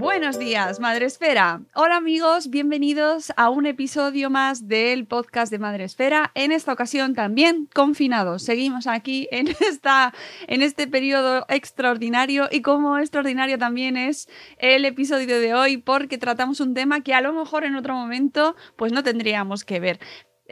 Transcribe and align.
Buenos 0.00 0.38
días, 0.38 0.80
Madre 0.80 1.04
Esfera. 1.04 1.60
Hola 1.74 1.96
amigos, 1.96 2.48
bienvenidos 2.48 3.34
a 3.36 3.50
un 3.50 3.66
episodio 3.66 4.30
más 4.30 4.66
del 4.66 5.04
podcast 5.04 5.52
de 5.52 5.58
Madre 5.58 5.84
Esfera. 5.84 6.30
En 6.34 6.52
esta 6.52 6.72
ocasión 6.72 7.14
también 7.14 7.68
confinados. 7.74 8.42
Seguimos 8.42 8.86
aquí 8.86 9.28
en, 9.30 9.48
esta, 9.60 10.14
en 10.46 10.62
este 10.62 10.86
periodo 10.86 11.44
extraordinario 11.50 12.48
y 12.50 12.62
como 12.62 12.96
extraordinario 12.96 13.58
también 13.58 13.98
es 13.98 14.26
el 14.56 14.86
episodio 14.86 15.38
de 15.38 15.52
hoy 15.52 15.76
porque 15.76 16.16
tratamos 16.16 16.60
un 16.60 16.72
tema 16.72 17.02
que 17.02 17.12
a 17.12 17.20
lo 17.20 17.34
mejor 17.34 17.64
en 17.64 17.76
otro 17.76 17.92
momento 17.92 18.56
pues 18.76 18.92
no 18.92 19.02
tendríamos 19.02 19.66
que 19.66 19.80
ver. 19.80 20.00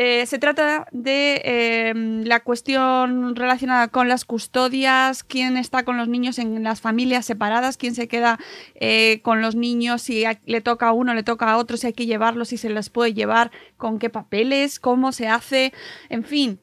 Eh, 0.00 0.26
se 0.26 0.38
trata 0.38 0.86
de 0.92 1.42
em, 1.90 2.22
la 2.22 2.38
cuestión 2.38 3.34
relacionada 3.34 3.88
con 3.88 4.08
las 4.08 4.24
custodias, 4.24 5.24
quién 5.24 5.56
está 5.56 5.82
con 5.82 5.96
los 5.96 6.06
niños 6.06 6.38
en 6.38 6.62
las 6.62 6.80
familias 6.80 7.26
separadas, 7.26 7.76
quién 7.76 7.96
se 7.96 8.06
queda 8.06 8.38
eh, 8.76 9.18
con 9.22 9.42
los 9.42 9.56
niños, 9.56 10.02
si 10.02 10.22
le 10.46 10.60
toca 10.60 10.86
a 10.86 10.92
uno, 10.92 11.14
le 11.14 11.24
toca 11.24 11.50
a 11.50 11.56
otro, 11.56 11.76
si 11.76 11.88
hay 11.88 11.94
que 11.94 12.06
llevarlos, 12.06 12.50
si 12.50 12.58
se 12.58 12.70
les 12.70 12.90
puede 12.90 13.12
llevar, 13.12 13.50
con 13.76 13.98
qué 13.98 14.08
papeles, 14.08 14.78
cómo 14.78 15.10
se 15.10 15.26
hace, 15.26 15.72
en 16.10 16.22
fin. 16.22 16.60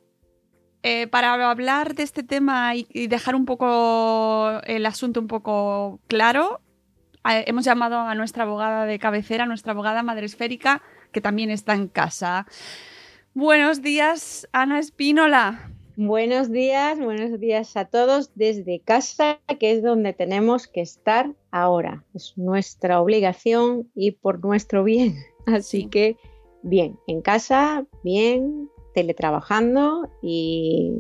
Eh, 0.82 1.08
para 1.08 1.34
hablar 1.52 1.94
de 1.94 2.04
este 2.04 2.24
tema 2.24 2.74
y, 2.74 2.86
dejar 3.08 3.36
un 3.36 3.44
poco 3.44 4.62
el 4.64 4.86
asunto 4.86 5.20
un 5.20 5.28
poco 5.28 6.00
claro, 6.08 6.62
hemos 7.26 7.66
llamado 7.66 8.00
a 8.00 8.16
nuestra 8.16 8.44
abogada 8.44 8.86
de 8.86 8.98
cabecera, 8.98 9.46
nuestra 9.46 9.74
abogada 9.74 10.04
madre 10.04 10.26
esférica, 10.26 10.82
que 11.12 11.20
también 11.20 11.52
está 11.52 11.74
en 11.74 11.90
casa. 11.90 12.48
Buenos 13.38 13.82
días, 13.82 14.48
Ana 14.54 14.80
Espínola. 14.80 15.70
Buenos 15.98 16.54
días, 16.54 16.98
buenos 16.98 17.38
días 17.38 17.76
a 17.76 17.84
todos 17.84 18.32
desde 18.36 18.80
casa, 18.80 19.42
que 19.60 19.74
es 19.74 19.84
donde 19.84 20.14
tenemos 20.14 20.68
que 20.68 20.80
estar 20.80 21.34
ahora. 21.52 22.06
Es 22.14 22.38
nuestra 22.38 23.02
obligación 23.02 23.92
y 23.94 24.12
por 24.12 24.42
nuestro 24.42 24.86
bien. 24.86 25.18
Así 25.48 25.88
que, 25.88 26.16
bien, 26.64 26.98
en 27.08 27.22
casa, 27.22 27.86
bien, 28.06 28.70
teletrabajando 28.94 30.10
y 30.22 30.94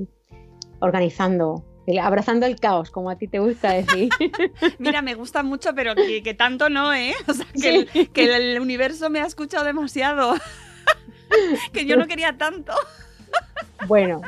organizando 0.81 1.63
abrazando 2.01 2.47
el 2.47 2.59
caos, 2.59 2.91
como 2.91 3.11
a 3.11 3.17
ti 3.17 3.29
te 3.29 3.39
gusta 3.39 3.71
decir. 3.71 4.09
Mira, 4.79 5.01
me 5.01 5.13
gusta 5.13 5.41
mucho, 5.41 5.73
pero 5.73 5.95
que, 5.95 6.33
tanto 6.33 6.69
no, 6.69 6.93
¿eh? 6.93 7.13
O 7.27 7.33
sea, 7.33 7.45
que, 7.53 8.07
que 8.07 8.35
el 8.35 8.59
universo 8.59 9.09
me 9.09 9.21
ha 9.21 9.25
escuchado 9.25 9.63
demasiado. 9.63 10.33
que 11.73 11.85
yo 11.85 11.97
no 11.97 12.07
quería 12.07 12.37
tanto. 12.37 12.73
Bueno, 13.87 14.21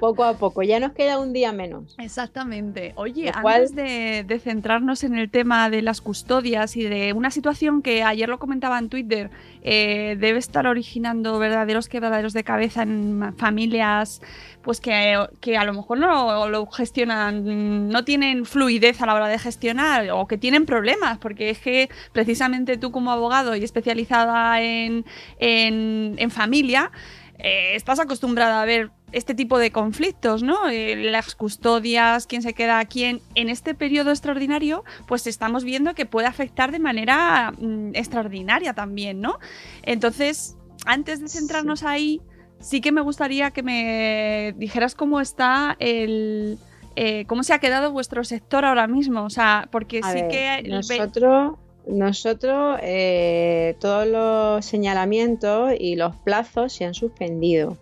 poco 0.00 0.24
a 0.24 0.38
poco, 0.38 0.62
ya 0.62 0.80
nos 0.80 0.92
queda 0.92 1.18
un 1.18 1.32
día 1.32 1.52
menos. 1.52 1.94
Exactamente. 1.98 2.92
Oye, 2.96 3.30
antes 3.32 3.74
de, 3.74 4.40
centrarnos 4.42 5.04
en 5.04 5.16
el 5.16 5.30
tema 5.30 5.70
de 5.70 5.82
las 5.82 6.00
custodias 6.00 6.76
y 6.76 6.84
de 6.84 7.12
una 7.12 7.30
situación 7.30 7.82
que 7.82 8.02
ayer 8.02 8.28
lo 8.28 8.38
comentaba 8.38 8.78
en 8.78 8.88
Twitter, 8.88 9.30
eh, 9.62 10.16
debe 10.18 10.38
estar 10.38 10.66
originando 10.66 11.38
verdaderos 11.38 11.88
quebraderos 11.88 12.32
de 12.32 12.42
cabeza 12.42 12.82
en 12.82 13.34
familias 13.36 14.22
pues 14.62 14.80
que, 14.80 15.56
a 15.56 15.64
lo 15.64 15.72
mejor 15.72 15.98
no 15.98 16.48
lo 16.48 16.66
gestionan, 16.66 17.88
no 17.88 18.04
tienen 18.04 18.44
fluidez 18.44 19.00
a 19.00 19.06
la 19.06 19.14
hora 19.14 19.28
de 19.28 19.38
gestionar 19.38 20.10
o 20.10 20.26
que 20.26 20.36
tienen 20.36 20.66
problemas, 20.66 21.18
porque 21.18 21.50
es 21.50 21.58
que 21.58 21.88
precisamente 22.12 22.76
tú 22.76 22.90
como 22.90 23.10
abogado 23.10 23.56
y 23.56 23.64
especializada 23.64 24.60
en, 24.60 25.06
en, 25.38 26.30
familia, 26.30 26.90
eh, 27.38 27.74
estás 27.74 28.00
acostumbrada 28.00 28.60
a 28.60 28.66
ver 28.66 28.90
este 29.12 29.34
tipo 29.34 29.58
de 29.58 29.70
conflictos, 29.70 30.42
¿no? 30.42 30.68
Eh, 30.68 30.96
las 30.96 31.34
custodias, 31.34 32.26
quién 32.26 32.42
se 32.42 32.54
queda 32.54 32.78
a 32.78 32.84
quién. 32.84 33.20
En 33.34 33.48
este 33.48 33.74
periodo 33.74 34.10
extraordinario, 34.10 34.84
pues 35.06 35.26
estamos 35.26 35.64
viendo 35.64 35.94
que 35.94 36.06
puede 36.06 36.26
afectar 36.26 36.72
de 36.72 36.78
manera 36.78 37.52
mm, 37.58 37.94
extraordinaria 37.94 38.74
también, 38.74 39.20
¿no? 39.20 39.38
Entonces, 39.82 40.56
antes 40.86 41.20
de 41.20 41.28
centrarnos 41.28 41.82
ahí, 41.82 42.20
sí 42.60 42.80
que 42.80 42.92
me 42.92 43.00
gustaría 43.00 43.50
que 43.50 43.62
me 43.62 44.54
dijeras 44.56 44.94
cómo 44.94 45.20
está 45.20 45.76
el... 45.78 46.58
Eh, 46.96 47.24
cómo 47.26 47.44
se 47.44 47.54
ha 47.54 47.60
quedado 47.60 47.92
vuestro 47.92 48.24
sector 48.24 48.64
ahora 48.64 48.86
mismo, 48.86 49.22
o 49.22 49.30
sea, 49.30 49.68
porque 49.70 50.00
sí 50.02 50.22
que... 50.28 50.62
Nosotros, 50.68 51.54
nosotros 51.86 52.78
eh, 52.82 53.76
todos 53.80 54.06
los 54.06 54.66
señalamientos 54.66 55.72
y 55.78 55.94
los 55.94 56.16
plazos 56.16 56.72
se 56.72 56.84
han 56.84 56.94
suspendido 56.94 57.78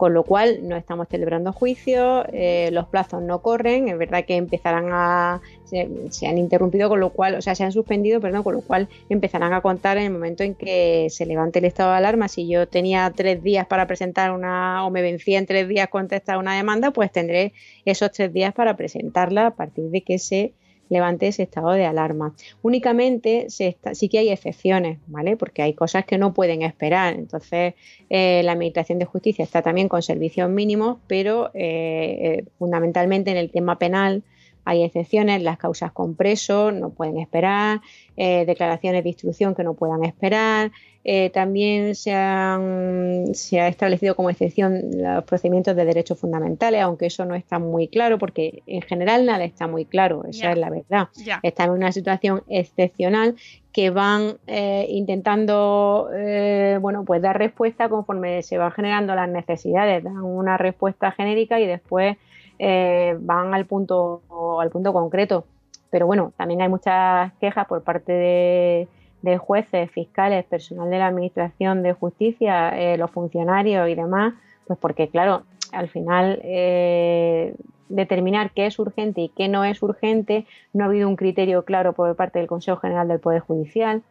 con 0.00 0.14
lo 0.14 0.24
cual 0.24 0.60
no 0.66 0.76
estamos 0.76 1.08
celebrando 1.10 1.52
juicios, 1.52 2.24
eh, 2.32 2.70
los 2.72 2.88
plazos 2.88 3.20
no 3.20 3.42
corren, 3.42 3.86
es 3.90 3.98
verdad 3.98 4.24
que 4.24 4.36
empezarán 4.36 4.88
a, 4.92 5.42
se, 5.66 6.26
han 6.26 6.38
interrumpido, 6.38 6.88
con 6.88 7.00
lo 7.00 7.10
cual, 7.10 7.34
o 7.34 7.42
sea, 7.42 7.54
se 7.54 7.64
han 7.64 7.72
suspendido, 7.72 8.18
perdón, 8.18 8.42
con 8.42 8.54
lo 8.54 8.62
cual 8.62 8.88
empezarán 9.10 9.52
a 9.52 9.60
contar 9.60 9.98
en 9.98 10.04
el 10.04 10.10
momento 10.10 10.42
en 10.42 10.54
que 10.54 11.08
se 11.10 11.26
levante 11.26 11.58
el 11.58 11.66
estado 11.66 11.90
de 11.90 11.98
alarma. 11.98 12.28
Si 12.28 12.48
yo 12.48 12.66
tenía 12.66 13.12
tres 13.14 13.42
días 13.42 13.66
para 13.66 13.86
presentar 13.86 14.32
una, 14.32 14.86
o 14.86 14.90
me 14.90 15.02
vencía 15.02 15.38
en 15.38 15.44
tres 15.44 15.68
días 15.68 15.88
contestar 15.88 16.38
una 16.38 16.56
demanda, 16.56 16.92
pues 16.92 17.12
tendré 17.12 17.52
esos 17.84 18.10
tres 18.10 18.32
días 18.32 18.54
para 18.54 18.78
presentarla 18.78 19.48
a 19.48 19.50
partir 19.50 19.90
de 19.90 20.00
que 20.00 20.18
se 20.18 20.54
levante 20.90 21.28
ese 21.28 21.44
estado 21.44 21.70
de 21.70 21.86
alarma. 21.86 22.34
Únicamente 22.60 23.46
sí 23.48 24.08
que 24.10 24.18
hay 24.18 24.28
excepciones, 24.28 24.98
¿vale? 25.06 25.38
Porque 25.38 25.62
hay 25.62 25.72
cosas 25.72 26.04
que 26.04 26.18
no 26.18 26.34
pueden 26.34 26.60
esperar. 26.62 27.14
Entonces, 27.14 27.74
eh, 28.10 28.42
la 28.44 28.52
Administración 28.52 28.98
de 28.98 29.06
Justicia 29.06 29.42
está 29.42 29.62
también 29.62 29.88
con 29.88 30.02
servicios 30.02 30.50
mínimos, 30.50 30.98
pero 31.06 31.50
eh, 31.54 32.18
eh, 32.22 32.44
fundamentalmente 32.58 33.30
en 33.30 33.38
el 33.38 33.50
tema 33.50 33.78
penal 33.78 34.22
hay 34.64 34.82
excepciones, 34.82 35.42
las 35.42 35.58
causas 35.58 35.92
con 35.92 36.14
preso 36.14 36.72
no 36.72 36.90
pueden 36.90 37.18
esperar, 37.18 37.80
declaraciones 38.16 39.02
de 39.02 39.08
instrucción 39.08 39.54
que 39.54 39.64
no 39.64 39.72
puedan 39.72 40.04
esperar, 40.04 40.70
eh, 41.02 41.30
también 41.30 41.94
se, 41.94 42.10
se, 43.32 43.60
ha 43.60 43.68
establecido 43.68 44.14
como 44.14 44.28
excepción 44.28 44.82
los 44.96 45.24
procedimientos 45.24 45.74
de 45.74 45.86
derechos 45.86 46.18
fundamentales, 46.18 46.82
aunque 46.82 47.06
eso 47.06 47.24
no 47.24 47.34
está 47.34 47.58
muy 47.58 47.88
claro, 47.88 48.18
porque 48.18 48.62
en 48.66 48.82
general 48.82 49.24
nada 49.24 49.44
está 49.44 49.66
muy 49.66 49.86
claro, 49.86 50.24
esa 50.28 50.52
es 50.52 50.58
la 50.58 50.68
verdad. 50.68 51.08
Está 51.42 51.64
en 51.64 51.70
una 51.70 51.90
situación 51.92 52.42
excepcional 52.48 53.36
que 53.72 53.88
van 53.88 54.36
eh, 54.46 54.86
intentando 54.90 56.10
eh, 56.14 56.78
bueno, 56.82 57.04
pues 57.04 57.22
dar 57.22 57.38
respuesta 57.38 57.88
conforme 57.88 58.42
se 58.42 58.58
van 58.58 58.72
generando 58.72 59.14
las 59.14 59.28
necesidades, 59.28 60.04
dan 60.04 60.18
una 60.18 60.58
respuesta 60.58 61.12
genérica 61.12 61.60
y 61.60 61.66
después 61.66 62.18
van 63.20 63.54
al 63.54 63.66
punto, 63.66 64.22
al 64.60 64.70
punto 64.70 64.92
concreto. 64.92 65.44
Pero 65.90 66.06
bueno, 66.06 66.32
también 66.36 66.62
hay 66.62 66.68
muchas 66.68 67.32
quejas 67.40 67.66
por 67.66 67.82
parte 67.82 68.12
de 68.12 68.88
de 69.22 69.38
jueces, 69.38 69.90
fiscales, 69.90 70.44
personal 70.44 70.90
de 70.90 70.98
la 70.98 71.08
Administración 71.08 71.82
de 71.82 71.92
Justicia, 71.92 72.70
eh, 72.78 72.96
los 72.96 73.10
funcionarios 73.10 73.88
y 73.88 73.94
demás, 73.94 74.34
pues 74.66 74.78
porque 74.78 75.08
claro, 75.08 75.42
al 75.72 75.88
final 75.88 76.40
eh, 76.42 77.54
determinar 77.88 78.52
qué 78.52 78.66
es 78.66 78.78
urgente 78.78 79.20
y 79.22 79.28
qué 79.28 79.48
no 79.48 79.64
es 79.64 79.82
urgente, 79.82 80.46
no 80.72 80.84
ha 80.84 80.86
habido 80.86 81.08
un 81.08 81.16
criterio 81.16 81.64
claro 81.64 81.92
por 81.92 82.14
parte 82.16 82.38
del 82.38 82.48
Consejo 82.48 82.78
General 82.78 83.08
del 83.08 83.20
Poder 83.20 83.40
Judicial. 83.40 84.02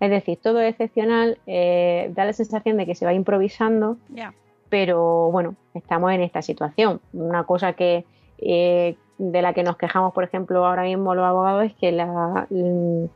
Es 0.00 0.10
decir, 0.10 0.38
todo 0.40 0.60
es 0.60 0.70
excepcional, 0.70 1.38
eh, 1.46 2.12
da 2.14 2.24
la 2.24 2.32
sensación 2.32 2.76
de 2.76 2.86
que 2.86 2.94
se 2.94 3.04
va 3.04 3.14
improvisando, 3.14 3.96
Ya. 4.10 4.32
Pero 4.68 5.30
bueno, 5.30 5.54
estamos 5.74 6.12
en 6.12 6.22
esta 6.22 6.42
situación. 6.42 7.00
Una 7.12 7.44
cosa 7.44 7.72
que 7.74 8.04
eh, 8.38 8.96
de 9.18 9.42
la 9.42 9.52
que 9.52 9.62
nos 9.64 9.76
quejamos, 9.76 10.12
por 10.14 10.22
ejemplo, 10.24 10.64
ahora 10.64 10.82
mismo 10.84 11.14
los 11.14 11.24
abogados 11.24 11.64
es 11.64 11.74
que 11.74 11.90
la, 11.92 12.46
el- 12.50 13.10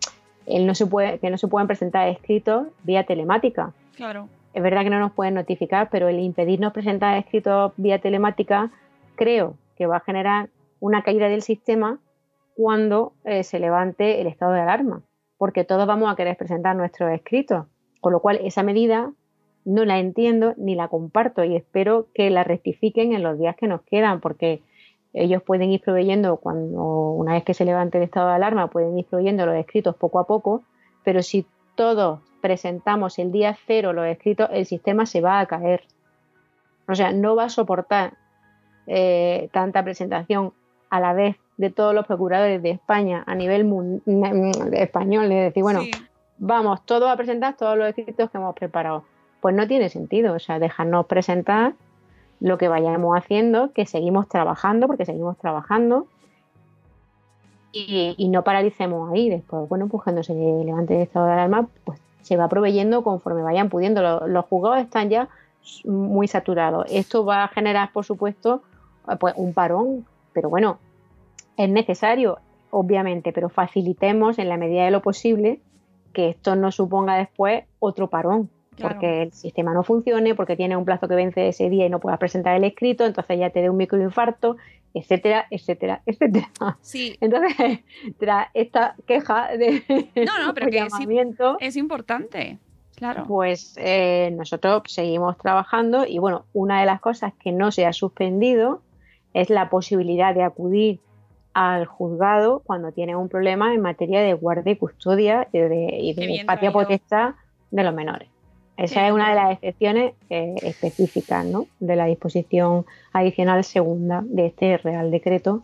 el 0.46 0.66
no 0.66 0.74
se 0.74 0.86
puede, 0.86 1.18
que 1.20 1.30
no 1.30 1.38
se 1.38 1.46
pueden 1.46 1.68
presentar 1.68 2.08
escritos 2.08 2.66
vía 2.82 3.04
telemática. 3.04 3.72
Claro. 3.94 4.28
Es 4.54 4.62
verdad 4.62 4.82
que 4.82 4.90
no 4.90 4.98
nos 4.98 5.12
pueden 5.12 5.34
notificar, 5.34 5.88
pero 5.90 6.08
el 6.08 6.18
impedirnos 6.18 6.72
presentar 6.72 7.16
escritos 7.16 7.72
vía 7.76 8.00
telemática 8.00 8.70
creo 9.14 9.54
que 9.76 9.86
va 9.86 9.98
a 9.98 10.00
generar 10.00 10.48
una 10.80 11.02
caída 11.02 11.28
del 11.28 11.42
sistema 11.42 11.98
cuando 12.56 13.12
eh, 13.24 13.44
se 13.44 13.60
levante 13.60 14.20
el 14.20 14.26
estado 14.26 14.52
de 14.52 14.60
alarma, 14.60 15.02
porque 15.38 15.64
todos 15.64 15.86
vamos 15.86 16.12
a 16.12 16.16
querer 16.16 16.36
presentar 16.36 16.74
nuestros 16.76 17.10
escritos, 17.12 17.66
con 18.00 18.12
lo 18.12 18.20
cual 18.20 18.40
esa 18.42 18.62
medida 18.62 19.12
no 19.64 19.84
la 19.84 19.98
entiendo 19.98 20.54
ni 20.56 20.74
la 20.74 20.88
comparto 20.88 21.44
y 21.44 21.56
espero 21.56 22.06
que 22.14 22.30
la 22.30 22.44
rectifiquen 22.44 23.12
en 23.12 23.22
los 23.22 23.38
días 23.38 23.56
que 23.56 23.68
nos 23.68 23.82
quedan, 23.82 24.20
porque 24.20 24.62
ellos 25.12 25.42
pueden 25.42 25.70
ir 25.70 25.80
proveyendo 25.80 26.36
cuando 26.38 26.82
una 26.82 27.34
vez 27.34 27.44
que 27.44 27.54
se 27.54 27.64
levante 27.64 27.98
el 27.98 28.04
estado 28.04 28.28
de 28.28 28.34
alarma 28.34 28.68
pueden 28.68 28.98
ir 28.98 29.06
proveyendo 29.06 29.46
los 29.46 29.56
escritos 29.56 29.94
poco 29.96 30.18
a 30.18 30.26
poco, 30.26 30.62
pero 31.04 31.22
si 31.22 31.46
todos 31.74 32.20
presentamos 32.40 33.18
el 33.18 33.30
día 33.30 33.56
cero 33.66 33.92
los 33.92 34.06
escritos, 34.06 34.48
el 34.52 34.66
sistema 34.66 35.06
se 35.06 35.20
va 35.20 35.40
a 35.40 35.46
caer. 35.46 35.82
O 36.88 36.94
sea, 36.94 37.12
no 37.12 37.36
va 37.36 37.44
a 37.44 37.48
soportar 37.48 38.14
eh, 38.86 39.48
tanta 39.52 39.84
presentación 39.84 40.52
a 40.90 40.98
la 40.98 41.12
vez 41.12 41.36
de 41.56 41.70
todos 41.70 41.94
los 41.94 42.06
procuradores 42.06 42.62
de 42.62 42.70
España 42.70 43.22
a 43.26 43.34
nivel 43.34 44.00
español. 44.72 45.24
Es 45.30 45.44
decir, 45.44 45.62
bueno, 45.62 45.80
Sí. 45.82 45.90
vamos 46.38 46.84
todos 46.84 47.08
a 47.10 47.16
presentar 47.16 47.56
todos 47.56 47.78
los 47.78 47.88
escritos 47.88 48.30
que 48.30 48.38
hemos 48.38 48.54
preparado. 48.54 49.04
Pues 49.42 49.54
no 49.54 49.68
tiene 49.68 49.90
sentido, 49.90 50.34
o 50.34 50.38
sea, 50.38 50.58
dejarnos 50.58 51.04
presentar 51.04 51.74
lo 52.40 52.56
que 52.56 52.68
vayamos 52.68 53.14
haciendo, 53.18 53.72
que 53.72 53.84
seguimos 53.84 54.28
trabajando, 54.28 54.86
porque 54.86 55.04
seguimos 55.04 55.36
trabajando, 55.36 56.06
y, 57.72 58.28
no 58.28 58.44
paralicemos 58.44 59.12
ahí. 59.12 59.28
Después, 59.28 59.68
bueno, 59.68 59.88
pues 59.88 60.04
cuando 60.04 60.22
se 60.22 60.34
levante 60.34 60.94
el 60.94 61.02
estado 61.02 61.26
de 61.26 61.32
alarma, 61.32 61.68
pues 61.84 62.00
se 62.20 62.36
va 62.36 62.48
proveyendo 62.48 63.02
conforme 63.02 63.42
vayan 63.42 63.68
pudiendo. 63.68 64.02
Los, 64.02 64.28
los 64.28 64.78
están 64.78 65.10
ya 65.10 65.28
muy 65.84 66.28
saturados. 66.28 66.86
Esto 66.90 67.24
va 67.24 67.44
a 67.44 67.48
generar, 67.48 67.92
por 67.92 68.04
supuesto, 68.04 68.62
pues 69.18 69.34
un 69.36 69.52
parón, 69.54 70.06
pero 70.32 70.48
bueno, 70.50 70.78
es 71.56 71.68
necesario, 71.68 72.38
obviamente, 72.70 73.32
pero 73.32 73.48
facilitemos 73.48 74.38
en 74.38 74.48
la 74.48 74.56
medida 74.56 74.84
de 74.84 74.90
lo 74.90 75.02
posible 75.02 75.60
que 76.12 76.28
esto 76.28 76.56
no 76.56 76.70
suponga 76.70 77.16
después 77.16 77.64
otro 77.78 78.08
parón, 78.08 78.50
Claro. 78.76 78.94
porque 78.94 79.22
el 79.22 79.32
sistema 79.32 79.74
no 79.74 79.82
funcione, 79.82 80.34
porque 80.34 80.56
tiene 80.56 80.76
un 80.76 80.86
plazo 80.86 81.06
que 81.06 81.14
vence 81.14 81.48
ese 81.48 81.68
día 81.68 81.86
y 81.86 81.90
no 81.90 82.00
puedas 82.00 82.18
presentar 82.18 82.56
el 82.56 82.64
escrito, 82.64 83.04
entonces 83.04 83.38
ya 83.38 83.50
te 83.50 83.60
dé 83.60 83.68
un 83.68 83.76
microinfarto, 83.76 84.56
etcétera, 84.94 85.46
etcétera, 85.50 86.02
etcétera. 86.06 86.50
Sí, 86.80 87.16
Entonces, 87.20 87.80
tras 88.18 88.48
esta 88.54 88.94
queja 89.06 89.56
de 89.56 89.84
No, 90.16 90.46
no, 90.46 90.54
pero 90.54 90.66
que 90.68 90.76
llamamiento, 90.76 91.56
es 91.60 91.76
importante. 91.76 92.58
Claro. 92.96 93.24
pues 93.26 93.74
eh, 93.78 94.32
nosotros 94.36 94.82
seguimos 94.86 95.36
trabajando 95.36 96.06
y 96.06 96.18
bueno, 96.18 96.44
una 96.52 96.80
de 96.80 96.86
las 96.86 97.00
cosas 97.00 97.32
que 97.34 97.50
no 97.50 97.72
se 97.72 97.84
ha 97.84 97.92
suspendido 97.92 98.80
es 99.34 99.50
la 99.50 99.70
posibilidad 99.70 100.34
de 100.34 100.44
acudir 100.44 101.00
al 101.52 101.84
juzgado 101.86 102.62
cuando 102.64 102.92
tiene 102.92 103.16
un 103.16 103.28
problema 103.28 103.74
en 103.74 103.80
materia 103.80 104.20
de 104.20 104.34
guardia 104.34 104.72
y 104.72 104.76
custodia 104.76 105.48
y 105.52 105.58
de, 105.58 105.98
y 106.00 106.14
de 106.14 106.44
patria 106.46 106.72
potestad 106.72 107.34
de 107.70 107.82
los 107.82 107.94
menores. 107.94 108.28
Esa 108.76 109.06
es 109.06 109.12
una 109.12 109.28
de 109.28 109.34
las 109.34 109.52
excepciones 109.52 110.14
eh, 110.30 110.54
específicas 110.62 111.44
¿no? 111.44 111.66
de 111.78 111.94
la 111.94 112.06
disposición 112.06 112.86
adicional 113.12 113.64
segunda 113.64 114.22
de 114.24 114.46
este 114.46 114.78
Real 114.78 115.10
Decreto 115.10 115.62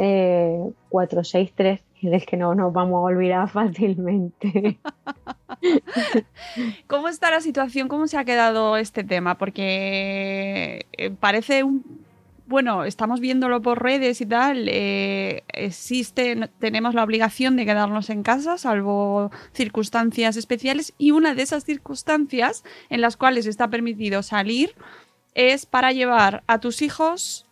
eh, 0.00 0.70
463, 0.90 1.80
del 2.02 2.24
que 2.24 2.36
no 2.36 2.54
nos 2.54 2.72
vamos 2.72 2.98
a 2.98 3.00
olvidar 3.00 3.48
fácilmente. 3.50 4.78
¿Cómo 6.86 7.08
está 7.08 7.30
la 7.30 7.40
situación? 7.40 7.88
¿Cómo 7.88 8.06
se 8.06 8.16
ha 8.16 8.24
quedado 8.24 8.76
este 8.76 9.02
tema? 9.02 9.36
Porque 9.36 10.86
eh, 10.92 11.10
parece 11.10 11.64
un... 11.64 11.97
Bueno, 12.48 12.84
estamos 12.84 13.20
viéndolo 13.20 13.60
por 13.60 13.82
redes 13.82 14.22
y 14.22 14.26
tal. 14.26 14.70
eh, 14.70 15.42
existe, 15.52 16.48
tenemos 16.58 16.94
la 16.94 17.04
obligación 17.04 17.56
de 17.56 17.66
quedarnos 17.66 18.08
en 18.08 18.22
casa, 18.22 18.56
salvo 18.56 19.30
circunstancias 19.52 20.34
especiales. 20.34 20.94
Y 20.96 21.10
una 21.10 21.34
de 21.34 21.42
esas 21.42 21.64
circunstancias 21.64 22.64
en 22.88 23.02
las 23.02 23.18
cuales 23.18 23.44
está 23.44 23.68
permitido 23.68 24.22
salir 24.22 24.74
es 25.34 25.66
para 25.66 25.92
llevar 25.92 26.42
a 26.46 26.58
tus 26.58 26.80
hijos 26.80 27.46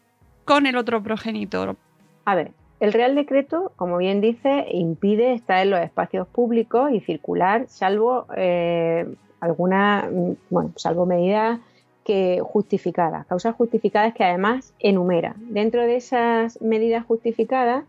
con 0.46 0.64
el 0.64 0.76
otro 0.76 1.02
progenitor. 1.02 1.76
A 2.24 2.34
ver, 2.34 2.52
el 2.80 2.94
Real 2.94 3.14
Decreto, 3.14 3.72
como 3.76 3.98
bien 3.98 4.22
dice, 4.22 4.64
impide 4.72 5.34
estar 5.34 5.62
en 5.62 5.72
los 5.72 5.80
espacios 5.80 6.26
públicos 6.26 6.90
y 6.90 7.00
circular, 7.00 7.66
salvo 7.68 8.26
eh, 8.34 9.06
alguna, 9.40 10.08
mm, 10.10 10.32
bueno, 10.48 10.72
salvo 10.76 11.04
medidas 11.04 11.60
que 12.06 12.40
justificadas, 12.40 13.26
causas 13.26 13.56
justificadas 13.56 14.14
que 14.14 14.22
además 14.22 14.72
enumera. 14.78 15.34
Dentro 15.38 15.82
de 15.82 15.96
esas 15.96 16.62
medidas 16.62 17.04
justificadas, 17.04 17.84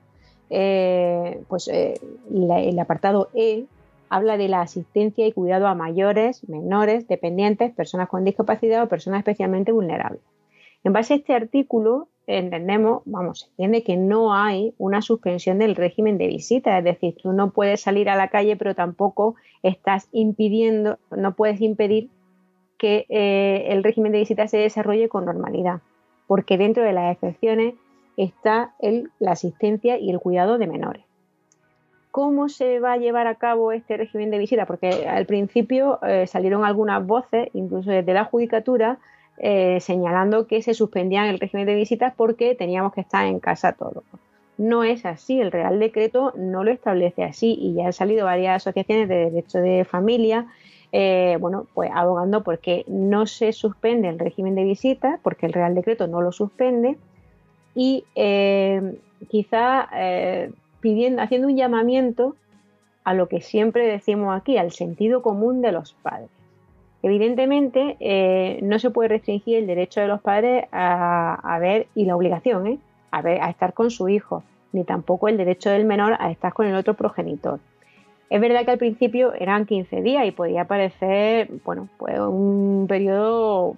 eh, 0.49 1.39
pues 1.47 1.67
eh, 1.67 2.01
el 2.33 2.79
apartado 2.79 3.29
E 3.35 3.65
habla 4.09 4.37
de 4.37 4.47
la 4.47 4.61
asistencia 4.61 5.27
y 5.27 5.33
cuidado 5.33 5.67
a 5.67 5.75
mayores, 5.75 6.47
menores, 6.49 7.07
dependientes, 7.07 7.73
personas 7.73 8.09
con 8.09 8.25
discapacidad 8.25 8.83
o 8.83 8.89
personas 8.89 9.19
especialmente 9.19 9.71
vulnerables. 9.71 10.21
En 10.83 10.93
base 10.93 11.13
a 11.13 11.17
este 11.17 11.35
artículo, 11.35 12.07
entendemos, 12.25 13.03
vamos, 13.05 13.41
se 13.41 13.45
entiende 13.47 13.83
que 13.83 13.97
no 13.97 14.33
hay 14.33 14.73
una 14.79 15.01
suspensión 15.01 15.59
del 15.59 15.75
régimen 15.75 16.17
de 16.17 16.27
visita, 16.27 16.77
es 16.79 16.83
decir, 16.83 17.15
tú 17.21 17.33
no 17.33 17.51
puedes 17.51 17.81
salir 17.81 18.09
a 18.09 18.15
la 18.15 18.29
calle, 18.29 18.55
pero 18.55 18.73
tampoco 18.73 19.35
estás 19.61 20.07
impidiendo, 20.11 20.97
no 21.11 21.35
puedes 21.35 21.61
impedir 21.61 22.09
que 22.77 23.05
eh, 23.09 23.67
el 23.69 23.83
régimen 23.83 24.11
de 24.11 24.19
visita 24.19 24.47
se 24.47 24.57
desarrolle 24.57 25.09
con 25.09 25.25
normalidad, 25.25 25.81
porque 26.27 26.57
dentro 26.57 26.83
de 26.83 26.93
las 26.93 27.13
excepciones 27.13 27.75
está 28.17 28.73
la 29.19 29.31
asistencia 29.31 29.97
y 29.97 30.09
el 30.09 30.19
cuidado 30.19 30.57
de 30.57 30.67
menores. 30.67 31.03
¿Cómo 32.11 32.49
se 32.49 32.79
va 32.79 32.93
a 32.93 32.97
llevar 32.97 33.27
a 33.27 33.35
cabo 33.35 33.71
este 33.71 33.95
régimen 33.95 34.31
de 34.31 34.39
visita? 34.39 34.65
Porque 34.65 35.07
al 35.07 35.25
principio 35.27 35.99
eh, 36.03 36.25
salieron 36.25 36.65
algunas 36.65 37.05
voces, 37.05 37.49
incluso 37.53 37.91
desde 37.91 38.13
la 38.13 38.25
judicatura, 38.25 38.97
eh, 39.37 39.79
señalando 39.81 40.47
que 40.47 40.63
se 40.63 40.73
suspendían 40.73 41.25
el 41.27 41.39
régimen 41.39 41.67
de 41.67 41.75
visitas 41.75 42.11
porque 42.17 42.55
teníamos 42.55 42.93
que 42.93 43.01
estar 43.01 43.27
en 43.27 43.39
casa 43.39 43.73
todos. 43.73 44.03
No 44.57 44.83
es 44.83 45.05
así, 45.05 45.39
el 45.39 45.51
Real 45.51 45.79
Decreto 45.79 46.33
no 46.35 46.63
lo 46.63 46.71
establece 46.71 47.23
así 47.23 47.55
y 47.59 47.75
ya 47.75 47.85
han 47.85 47.93
salido 47.93 48.25
varias 48.25 48.63
asociaciones 48.63 49.07
de 49.07 49.29
derecho 49.29 49.59
de 49.59 49.85
familia, 49.85 50.47
eh, 50.91 51.37
bueno, 51.39 51.67
pues 51.73 51.91
abogando 51.93 52.43
porque 52.43 52.85
no 52.87 53.25
se 53.25 53.51
suspende 53.51 54.07
el 54.07 54.19
régimen 54.19 54.55
de 54.55 54.63
visitas, 54.63 55.19
porque 55.21 55.45
el 55.45 55.53
Real 55.53 55.75
Decreto 55.75 56.07
no 56.07 56.21
lo 56.21 56.31
suspende 56.31 56.97
y 57.75 58.05
eh, 58.15 58.97
quizá 59.29 59.89
eh, 59.93 60.51
pidiendo, 60.79 61.21
haciendo 61.21 61.47
un 61.47 61.57
llamamiento 61.57 62.35
a 63.03 63.13
lo 63.13 63.27
que 63.27 63.41
siempre 63.41 63.87
decimos 63.87 64.35
aquí, 64.35 64.57
al 64.57 64.71
sentido 64.71 65.21
común 65.21 65.61
de 65.61 65.71
los 65.71 65.93
padres. 65.93 66.29
Evidentemente, 67.03 68.59
no 68.63 68.79
se 68.79 68.89
puede 68.89 69.09
restringir 69.09 69.59
el 69.59 69.67
derecho 69.67 70.01
de 70.01 70.07
los 70.07 70.19
padres 70.19 70.65
a, 70.73 71.57
ver, 71.61 71.87
y 71.95 72.03
la 72.03 72.17
obligación, 72.17 72.81
a, 73.11 73.21
ver, 73.21 73.39
a 73.41 73.49
estar 73.49 73.73
con 73.73 73.91
su 73.91 74.09
hijo, 74.09 74.43
ni 74.73 74.83
tampoco 74.83 75.29
el 75.29 75.37
derecho 75.37 75.69
del 75.69 75.85
menor 75.85 76.17
a 76.19 76.31
estar 76.31 76.53
con 76.53 76.65
el 76.65 76.75
otro 76.75 76.95
progenitor. 76.95 77.59
Es 78.29 78.41
verdad 78.41 78.65
que 78.65 78.71
al 78.71 78.77
principio 78.77 79.33
eran 79.33 79.65
15 79.65 80.01
días 80.01 80.25
y 80.25 80.31
podía 80.31 80.65
parecer, 80.65 81.49
bueno, 81.63 81.87
pues 81.97 82.19
un 82.19 82.85
periodo 82.87 83.77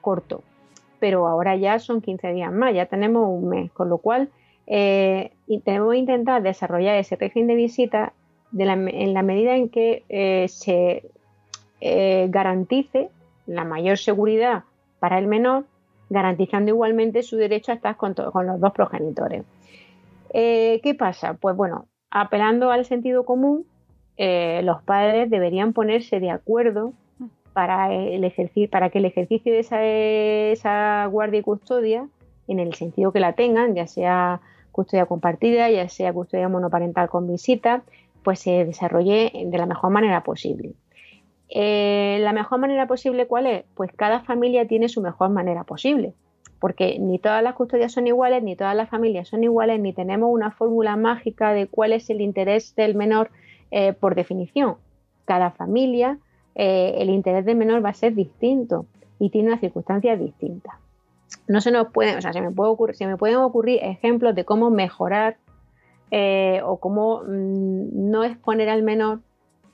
corto, 0.00 0.44
pero 1.00 1.26
ahora 1.26 1.56
ya 1.56 1.78
son 1.80 2.00
15 2.00 2.32
días 2.32 2.52
más, 2.52 2.72
ya 2.72 2.86
tenemos 2.86 3.28
un 3.28 3.48
mes, 3.48 3.72
con 3.72 3.88
lo 3.88 3.98
cual 3.98 4.28
eh, 4.66 5.32
tenemos 5.64 5.92
que 5.92 5.98
intentar 5.98 6.42
desarrollar 6.42 6.96
ese 6.96 7.16
régimen 7.16 7.48
de 7.48 7.54
visita 7.56 8.12
en 8.56 9.14
la 9.14 9.22
medida 9.22 9.56
en 9.56 9.68
que 9.68 10.04
eh, 10.08 10.46
se 10.48 11.04
eh, 11.80 12.26
garantice 12.30 13.10
la 13.46 13.64
mayor 13.64 13.98
seguridad 13.98 14.62
para 15.00 15.18
el 15.18 15.26
menor, 15.26 15.64
garantizando 16.10 16.70
igualmente 16.70 17.24
su 17.24 17.36
derecho 17.36 17.72
a 17.72 17.76
estar 17.76 17.96
con, 17.96 18.14
los 18.16 18.60
dos 18.60 18.72
progenitores. 18.72 19.44
¿Qué 20.32 20.96
pasa? 20.96 21.34
Pues 21.34 21.56
bueno, 21.56 21.86
apelando 22.10 22.70
al 22.70 22.84
sentido 22.84 23.24
común, 23.24 23.66
eh, 24.22 24.60
los 24.64 24.82
padres 24.82 25.30
deberían 25.30 25.72
ponerse 25.72 26.20
de 26.20 26.28
acuerdo 26.28 26.92
para, 27.54 27.90
el 27.90 28.22
ejercicio, 28.22 28.68
para 28.68 28.90
que 28.90 28.98
el 28.98 29.06
ejercicio 29.06 29.50
de 29.50 29.60
esa, 29.60 29.82
esa 29.82 31.06
guardia 31.06 31.40
y 31.40 31.42
custodia, 31.42 32.06
en 32.46 32.60
el 32.60 32.74
sentido 32.74 33.12
que 33.12 33.20
la 33.20 33.32
tengan, 33.32 33.74
ya 33.74 33.86
sea 33.86 34.42
custodia 34.72 35.06
compartida, 35.06 35.70
ya 35.70 35.88
sea 35.88 36.12
custodia 36.12 36.50
monoparental 36.50 37.08
con 37.08 37.26
visita, 37.26 37.82
pues 38.22 38.40
se 38.40 38.66
desarrolle 38.66 39.32
de 39.46 39.56
la 39.56 39.64
mejor 39.64 39.88
manera 39.88 40.22
posible. 40.22 40.74
Eh, 41.48 42.18
la 42.20 42.34
mejor 42.34 42.58
manera 42.58 42.86
posible, 42.86 43.26
¿cuál 43.26 43.46
es? 43.46 43.64
Pues 43.74 43.90
cada 43.96 44.20
familia 44.20 44.68
tiene 44.68 44.90
su 44.90 45.00
mejor 45.00 45.30
manera 45.30 45.64
posible, 45.64 46.12
porque 46.58 46.98
ni 46.98 47.18
todas 47.18 47.42
las 47.42 47.54
custodias 47.54 47.92
son 47.92 48.06
iguales, 48.06 48.42
ni 48.42 48.54
todas 48.54 48.76
las 48.76 48.90
familias 48.90 49.28
son 49.28 49.44
iguales, 49.44 49.80
ni 49.80 49.94
tenemos 49.94 50.28
una 50.30 50.50
fórmula 50.50 50.96
mágica 50.96 51.54
de 51.54 51.68
cuál 51.68 51.94
es 51.94 52.10
el 52.10 52.20
interés 52.20 52.74
del 52.74 52.94
menor 52.94 53.30
eh, 53.70 53.92
por 53.92 54.14
definición. 54.14 54.76
Cada 55.24 55.50
familia, 55.50 56.18
eh, 56.54 56.94
el 56.98 57.10
interés 57.10 57.44
del 57.44 57.56
menor 57.56 57.84
va 57.84 57.90
a 57.90 57.94
ser 57.94 58.14
distinto 58.14 58.86
y 59.18 59.30
tiene 59.30 59.48
unas 59.48 59.60
circunstancias 59.60 60.18
distintas. 60.18 60.74
No 61.46 61.60
se 61.60 61.70
nos 61.70 61.92
pueden, 61.92 62.18
o 62.18 62.22
sea, 62.22 62.32
se 62.32 62.40
me, 62.40 62.50
puede 62.50 62.70
ocurrir, 62.70 62.96
se 62.96 63.06
me 63.06 63.16
pueden 63.16 63.36
ocurrir 63.36 63.80
ejemplos 63.82 64.34
de 64.34 64.44
cómo 64.44 64.70
mejorar 64.70 65.36
o 66.64 66.78
cómo 66.78 67.22
mm, 67.22 68.10
no 68.10 68.24
exponer 68.24 68.68
al 68.68 68.82
menor 68.82 69.20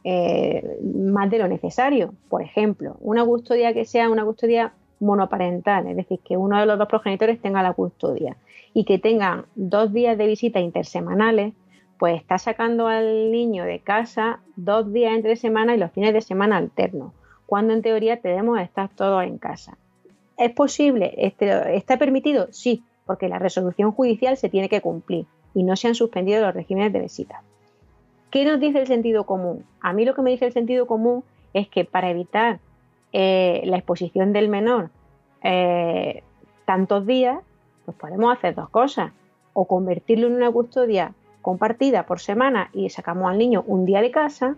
eh, 0.09 0.79
más 0.85 1.29
de 1.31 1.39
lo 1.39 1.49
necesario. 1.49 2.15
Por 2.29 2.41
ejemplo, 2.41 2.97
una 3.01 3.25
custodia 3.25 3.75
que 3.75 3.85
sea 3.85 4.09
una 4.09 4.25
custodia 4.25 4.73
monoparental, 5.01 5.89
es 5.89 5.97
decir, 5.97 6.21
que 6.25 6.37
uno 6.37 6.61
de 6.61 6.65
los 6.65 6.79
dos 6.79 6.87
progenitores 6.87 7.43
tenga 7.43 7.61
la 7.61 7.73
custodia 7.73 8.37
y 8.73 8.85
que 8.85 9.01
tengan 9.01 9.47
dos 9.57 9.93
días 9.93 10.17
de 10.17 10.29
visita 10.29 10.61
intersemanales, 10.61 11.55
pues 11.99 12.21
está 12.21 12.39
sacando 12.39 12.89
al 12.89 13.31
niño 13.31 13.65
de 13.65 13.81
casa 13.81 14.41
dos 14.57 14.93
días 14.93 15.15
entre 15.15 15.37
semana 15.37 15.75
y 15.75 15.79
los 15.79 15.93
fines 15.93 16.13
de 16.13 16.21
semana 16.21 16.57
alternos, 16.57 17.13
cuando 17.47 17.73
en 17.73 17.83
teoría 17.83 18.17
debemos 18.17 18.61
estar 18.61 18.89
todos 18.89 19.25
en 19.25 19.39
casa. 19.39 19.77
¿Es 20.37 20.53
posible? 20.53 21.15
Este, 21.17 21.77
¿Está 21.77 21.97
permitido? 21.97 22.49
Sí, 22.51 22.83
porque 23.07 23.29
la 23.29 23.39
resolución 23.39 23.93
judicial 23.93 24.37
se 24.37 24.49
tiene 24.49 24.69
que 24.69 24.81
cumplir 24.81 25.27
y 25.55 25.63
no 25.63 25.77
se 25.77 25.89
han 25.89 25.95
suspendido 25.95 26.43
los 26.43 26.55
regímenes 26.55 26.93
de 26.93 27.01
visita. 27.01 27.43
¿Qué 28.31 28.45
nos 28.45 28.61
dice 28.61 28.81
el 28.81 28.87
sentido 28.87 29.25
común? 29.25 29.65
A 29.81 29.93
mí 29.93 30.05
lo 30.05 30.15
que 30.15 30.23
me 30.23 30.31
dice 30.31 30.47
el 30.47 30.53
sentido 30.53 30.87
común 30.87 31.25
es 31.55 31.69
que 31.69 31.85
para 31.85 32.11
evitar 32.11 32.59
eh, 33.13 33.63
la 33.65 33.79
exposición 33.79 34.33
del 34.35 34.51
menor 34.51 34.91
eh, 35.43 36.23
tantos 36.67 37.07
días, 37.07 37.39
pues 37.87 37.97
podemos 37.97 38.37
hacer 38.37 38.55
dos 38.55 38.69
cosas. 38.69 39.13
O 39.55 39.65
convertirlo 39.65 40.27
en 40.27 40.35
una 40.35 40.51
custodia 40.51 41.15
compartida 41.47 42.07
por 42.07 42.19
semana 42.19 42.71
y 42.73 42.91
sacamos 42.91 43.31
al 43.31 43.39
niño 43.39 43.63
un 43.69 43.85
día 43.85 44.03
de 44.03 44.11
casa, 44.11 44.57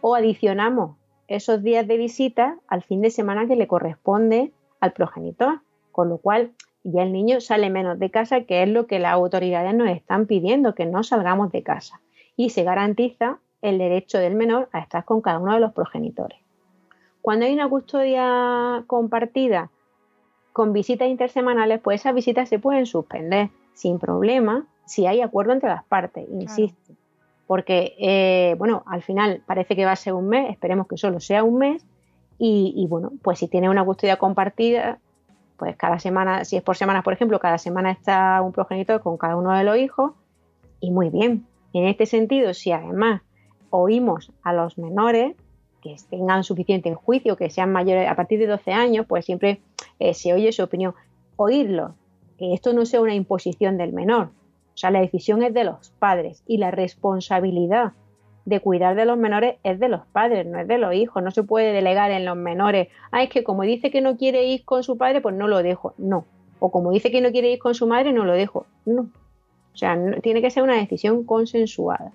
o 0.00 0.14
adicionamos 0.14 0.96
esos 1.26 1.60
días 1.60 1.88
de 1.88 1.96
visita 1.96 2.56
al 2.68 2.84
fin 2.84 3.00
de 3.02 3.10
semana 3.10 3.48
que 3.48 3.56
le 3.56 3.66
corresponde 3.66 4.52
al 4.78 4.92
progenitor, 4.92 5.58
con 5.90 6.08
lo 6.08 6.18
cual 6.18 6.52
ya 6.84 7.02
el 7.02 7.12
niño 7.12 7.40
sale 7.40 7.68
menos 7.68 7.98
de 7.98 8.12
casa, 8.12 8.42
que 8.42 8.62
es 8.62 8.68
lo 8.68 8.86
que 8.86 9.00
las 9.00 9.12
autoridades 9.12 9.74
nos 9.74 9.88
están 9.88 10.26
pidiendo, 10.26 10.76
que 10.76 10.86
no 10.86 11.02
salgamos 11.02 11.50
de 11.50 11.64
casa 11.64 12.00
y 12.36 12.50
se 12.50 12.62
garantiza 12.62 13.40
el 13.60 13.78
derecho 13.78 14.18
del 14.18 14.36
menor 14.36 14.68
a 14.70 14.78
estar 14.78 15.04
con 15.04 15.22
cada 15.22 15.40
uno 15.40 15.54
de 15.54 15.60
los 15.60 15.72
progenitores. 15.72 16.38
Cuando 17.22 17.46
hay 17.46 17.54
una 17.54 17.68
custodia 17.68 18.84
compartida 18.86 19.68
con 20.52 20.72
visitas 20.72 21.08
intersemanales, 21.08 21.80
pues 21.80 22.02
esas 22.02 22.14
visitas 22.14 22.48
se 22.48 22.60
pueden 22.60 22.86
suspender 22.86 23.50
sin 23.74 23.98
problema 23.98 24.68
si 24.86 25.06
hay 25.06 25.20
acuerdo 25.20 25.52
entre 25.52 25.68
las 25.68 25.84
partes, 25.84 26.26
insisto. 26.30 26.94
Porque, 27.46 27.94
eh, 27.98 28.54
bueno, 28.58 28.84
al 28.86 29.02
final 29.02 29.42
parece 29.46 29.74
que 29.74 29.84
va 29.84 29.92
a 29.92 29.96
ser 29.96 30.14
un 30.14 30.28
mes, 30.28 30.50
esperemos 30.50 30.86
que 30.86 30.96
solo 30.96 31.20
sea 31.20 31.42
un 31.42 31.58
mes. 31.58 31.84
Y, 32.38 32.72
y, 32.76 32.86
bueno, 32.86 33.12
pues 33.22 33.38
si 33.38 33.48
tiene 33.48 33.68
una 33.68 33.84
custodia 33.84 34.16
compartida, 34.16 34.98
pues 35.56 35.76
cada 35.76 35.98
semana, 35.98 36.44
si 36.44 36.56
es 36.56 36.62
por 36.62 36.76
semanas, 36.76 37.04
por 37.04 37.12
ejemplo, 37.12 37.38
cada 37.38 37.58
semana 37.58 37.90
está 37.90 38.40
un 38.40 38.52
progenitor 38.52 39.02
con 39.02 39.18
cada 39.18 39.36
uno 39.36 39.52
de 39.52 39.64
los 39.64 39.76
hijos, 39.76 40.12
y 40.80 40.90
muy 40.90 41.10
bien, 41.10 41.46
en 41.72 41.86
este 41.86 42.06
sentido, 42.06 42.54
si 42.54 42.72
además 42.72 43.22
oímos 43.68 44.32
a 44.42 44.52
los 44.52 44.78
menores 44.78 45.36
que 45.82 45.96
tengan 46.08 46.44
suficiente 46.44 46.94
juicio, 46.94 47.36
que 47.36 47.50
sean 47.50 47.72
mayores 47.72 48.08
a 48.08 48.16
partir 48.16 48.38
de 48.38 48.46
12 48.46 48.72
años, 48.72 49.06
pues 49.06 49.24
siempre 49.24 49.60
eh, 49.98 50.14
se 50.14 50.32
oye 50.32 50.52
su 50.52 50.62
opinión. 50.62 50.94
Oírlo, 51.36 51.94
que 52.38 52.52
esto 52.54 52.72
no 52.72 52.84
sea 52.84 53.00
una 53.00 53.14
imposición 53.14 53.78
del 53.78 53.92
menor. 53.92 54.30
Sea, 54.80 54.90
la 54.90 55.00
decisión 55.00 55.42
es 55.42 55.52
de 55.52 55.64
los 55.64 55.90
padres 55.98 56.42
y 56.46 56.56
la 56.56 56.70
responsabilidad 56.70 57.92
de 58.46 58.60
cuidar 58.60 58.96
de 58.96 59.04
los 59.04 59.18
menores 59.18 59.56
es 59.62 59.78
de 59.78 59.90
los 59.90 60.06
padres, 60.06 60.46
no 60.46 60.58
es 60.58 60.66
de 60.66 60.78
los 60.78 60.94
hijos. 60.94 61.22
No 61.22 61.30
se 61.32 61.42
puede 61.42 61.74
delegar 61.74 62.10
en 62.10 62.24
los 62.24 62.34
menores. 62.34 62.88
Ah, 63.10 63.22
es 63.22 63.28
que 63.28 63.44
como 63.44 63.64
dice 63.64 63.90
que 63.90 64.00
no 64.00 64.16
quiere 64.16 64.46
ir 64.46 64.64
con 64.64 64.82
su 64.82 64.96
padre, 64.96 65.20
pues 65.20 65.34
no 65.34 65.48
lo 65.48 65.62
dejo. 65.62 65.92
No. 65.98 66.24
O 66.60 66.70
como 66.70 66.92
dice 66.92 67.10
que 67.10 67.20
no 67.20 67.30
quiere 67.30 67.52
ir 67.52 67.58
con 67.58 67.74
su 67.74 67.86
madre, 67.86 68.14
no 68.14 68.24
lo 68.24 68.32
dejo. 68.32 68.64
No. 68.86 69.02
O 69.02 69.76
sea, 69.76 69.98
tiene 70.22 70.40
que 70.40 70.50
ser 70.50 70.62
una 70.62 70.76
decisión 70.76 71.24
consensuada. 71.24 72.12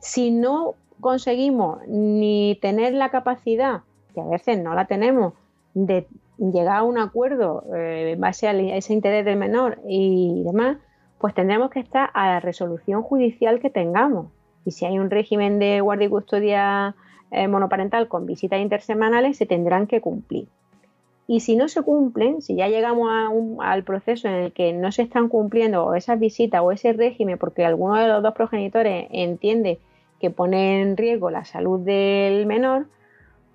Si 0.00 0.32
no 0.32 0.74
conseguimos 0.98 1.86
ni 1.86 2.58
tener 2.60 2.94
la 2.94 3.10
capacidad, 3.10 3.82
que 4.12 4.20
a 4.20 4.26
veces 4.26 4.58
no 4.60 4.74
la 4.74 4.86
tenemos, 4.86 5.34
de 5.74 6.08
llegar 6.36 6.78
a 6.78 6.82
un 6.82 6.98
acuerdo 6.98 7.62
eh, 7.76 8.14
en 8.14 8.20
base 8.20 8.48
a 8.48 8.52
ese 8.52 8.92
interés 8.92 9.24
del 9.24 9.36
menor 9.36 9.78
y 9.86 10.42
demás, 10.44 10.78
pues 11.22 11.34
tendremos 11.34 11.70
que 11.70 11.78
estar 11.78 12.10
a 12.14 12.26
la 12.26 12.40
resolución 12.40 13.02
judicial 13.02 13.60
que 13.60 13.70
tengamos. 13.70 14.26
Y 14.64 14.72
si 14.72 14.86
hay 14.86 14.98
un 14.98 15.08
régimen 15.08 15.60
de 15.60 15.80
guardia 15.80 16.08
y 16.08 16.10
custodia 16.10 16.96
eh, 17.30 17.46
monoparental 17.46 18.08
con 18.08 18.26
visitas 18.26 18.60
intersemanales, 18.60 19.36
se 19.36 19.46
tendrán 19.46 19.86
que 19.86 20.00
cumplir. 20.00 20.48
Y 21.28 21.38
si 21.38 21.54
no 21.54 21.68
se 21.68 21.82
cumplen, 21.82 22.42
si 22.42 22.56
ya 22.56 22.66
llegamos 22.66 23.08
al 23.60 23.84
proceso 23.84 24.26
en 24.26 24.34
el 24.34 24.52
que 24.52 24.72
no 24.72 24.90
se 24.90 25.02
están 25.02 25.28
cumpliendo 25.28 25.94
esas 25.94 26.18
visitas 26.18 26.60
o 26.60 26.72
ese 26.72 26.92
régimen 26.92 27.38
porque 27.38 27.64
alguno 27.64 27.94
de 27.94 28.08
los 28.08 28.20
dos 28.20 28.34
progenitores 28.34 29.06
entiende 29.12 29.78
que 30.20 30.30
pone 30.30 30.82
en 30.82 30.96
riesgo 30.96 31.30
la 31.30 31.44
salud 31.44 31.78
del 31.78 32.46
menor, 32.46 32.86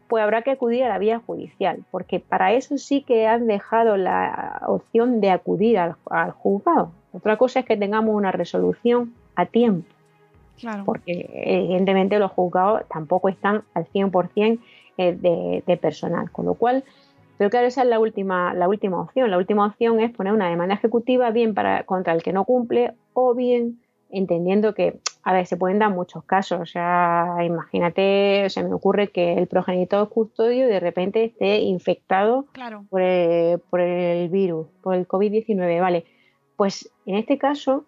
pues 0.07 0.23
habrá 0.23 0.41
que 0.41 0.51
acudir 0.51 0.85
a 0.85 0.89
la 0.89 0.99
vía 0.99 1.19
judicial, 1.19 1.83
porque 1.91 2.21
para 2.21 2.53
eso 2.53 2.77
sí 2.77 3.01
que 3.01 3.27
han 3.27 3.45
dejado 3.45 3.97
la 3.97 4.61
opción 4.67 5.19
de 5.19 5.31
acudir 5.31 5.77
al, 5.77 5.95
juzgado. 6.31 6.91
Otra 7.17 7.37
cosa 7.37 7.59
es 7.59 7.65
que 7.65 7.77
tengamos 7.77 8.15
una 8.15 8.31
resolución 8.31 9.13
a 9.35 9.45
tiempo, 9.45 9.87
claro. 10.59 10.83
porque 10.85 11.29
evidentemente 11.33 12.19
los 12.19 12.31
juzgados 12.31 12.81
tampoco 12.89 13.29
están 13.29 13.63
al 13.73 13.85
100% 13.87 14.59
eh, 14.97 15.13
de, 15.13 15.63
de 15.65 15.77
personal, 15.77 16.31
con 16.31 16.45
lo 16.45 16.53
cual 16.53 16.83
pero 17.37 17.49
claro, 17.51 17.67
esa 17.67 17.83
es 17.83 17.87
la 17.87 17.99
última, 17.99 18.53
la 18.53 18.67
última 18.67 18.99
opción. 18.99 19.29
La 19.29 19.37
última 19.37 19.67
opción 19.67 19.99
es 19.99 20.11
poner 20.11 20.33
una 20.33 20.49
demanda 20.49 20.73
ejecutiva 20.73 21.29
bien 21.31 21.53
para, 21.53 21.83
contra 21.83 22.13
el 22.13 22.23
que 22.23 22.33
no 22.33 22.45
cumple 22.45 22.93
o 23.13 23.35
bien 23.35 23.79
entendiendo 24.09 24.73
que, 24.73 24.99
a 25.23 25.33
ver, 25.33 25.45
se 25.45 25.57
pueden 25.57 25.79
dar 25.79 25.91
muchos 25.91 26.23
casos. 26.23 26.59
O 26.59 26.65
sea, 26.65 27.35
imagínate, 27.43 28.49
se 28.49 28.63
me 28.63 28.73
ocurre 28.73 29.09
que 29.09 29.33
el 29.33 29.47
progenitor 29.47 30.09
custodio 30.09 30.67
de 30.67 30.79
repente 30.79 31.25
esté 31.25 31.59
infectado 31.59 32.45
por, 32.89 33.01
el, 33.01 33.59
por 33.59 33.81
el 33.81 34.29
virus, 34.29 34.67
por 34.81 34.95
el 34.95 35.07
COVID-19, 35.07 35.79
¿vale? 35.79 36.05
Pues 36.57 36.91
en 37.05 37.15
este 37.15 37.37
caso, 37.37 37.85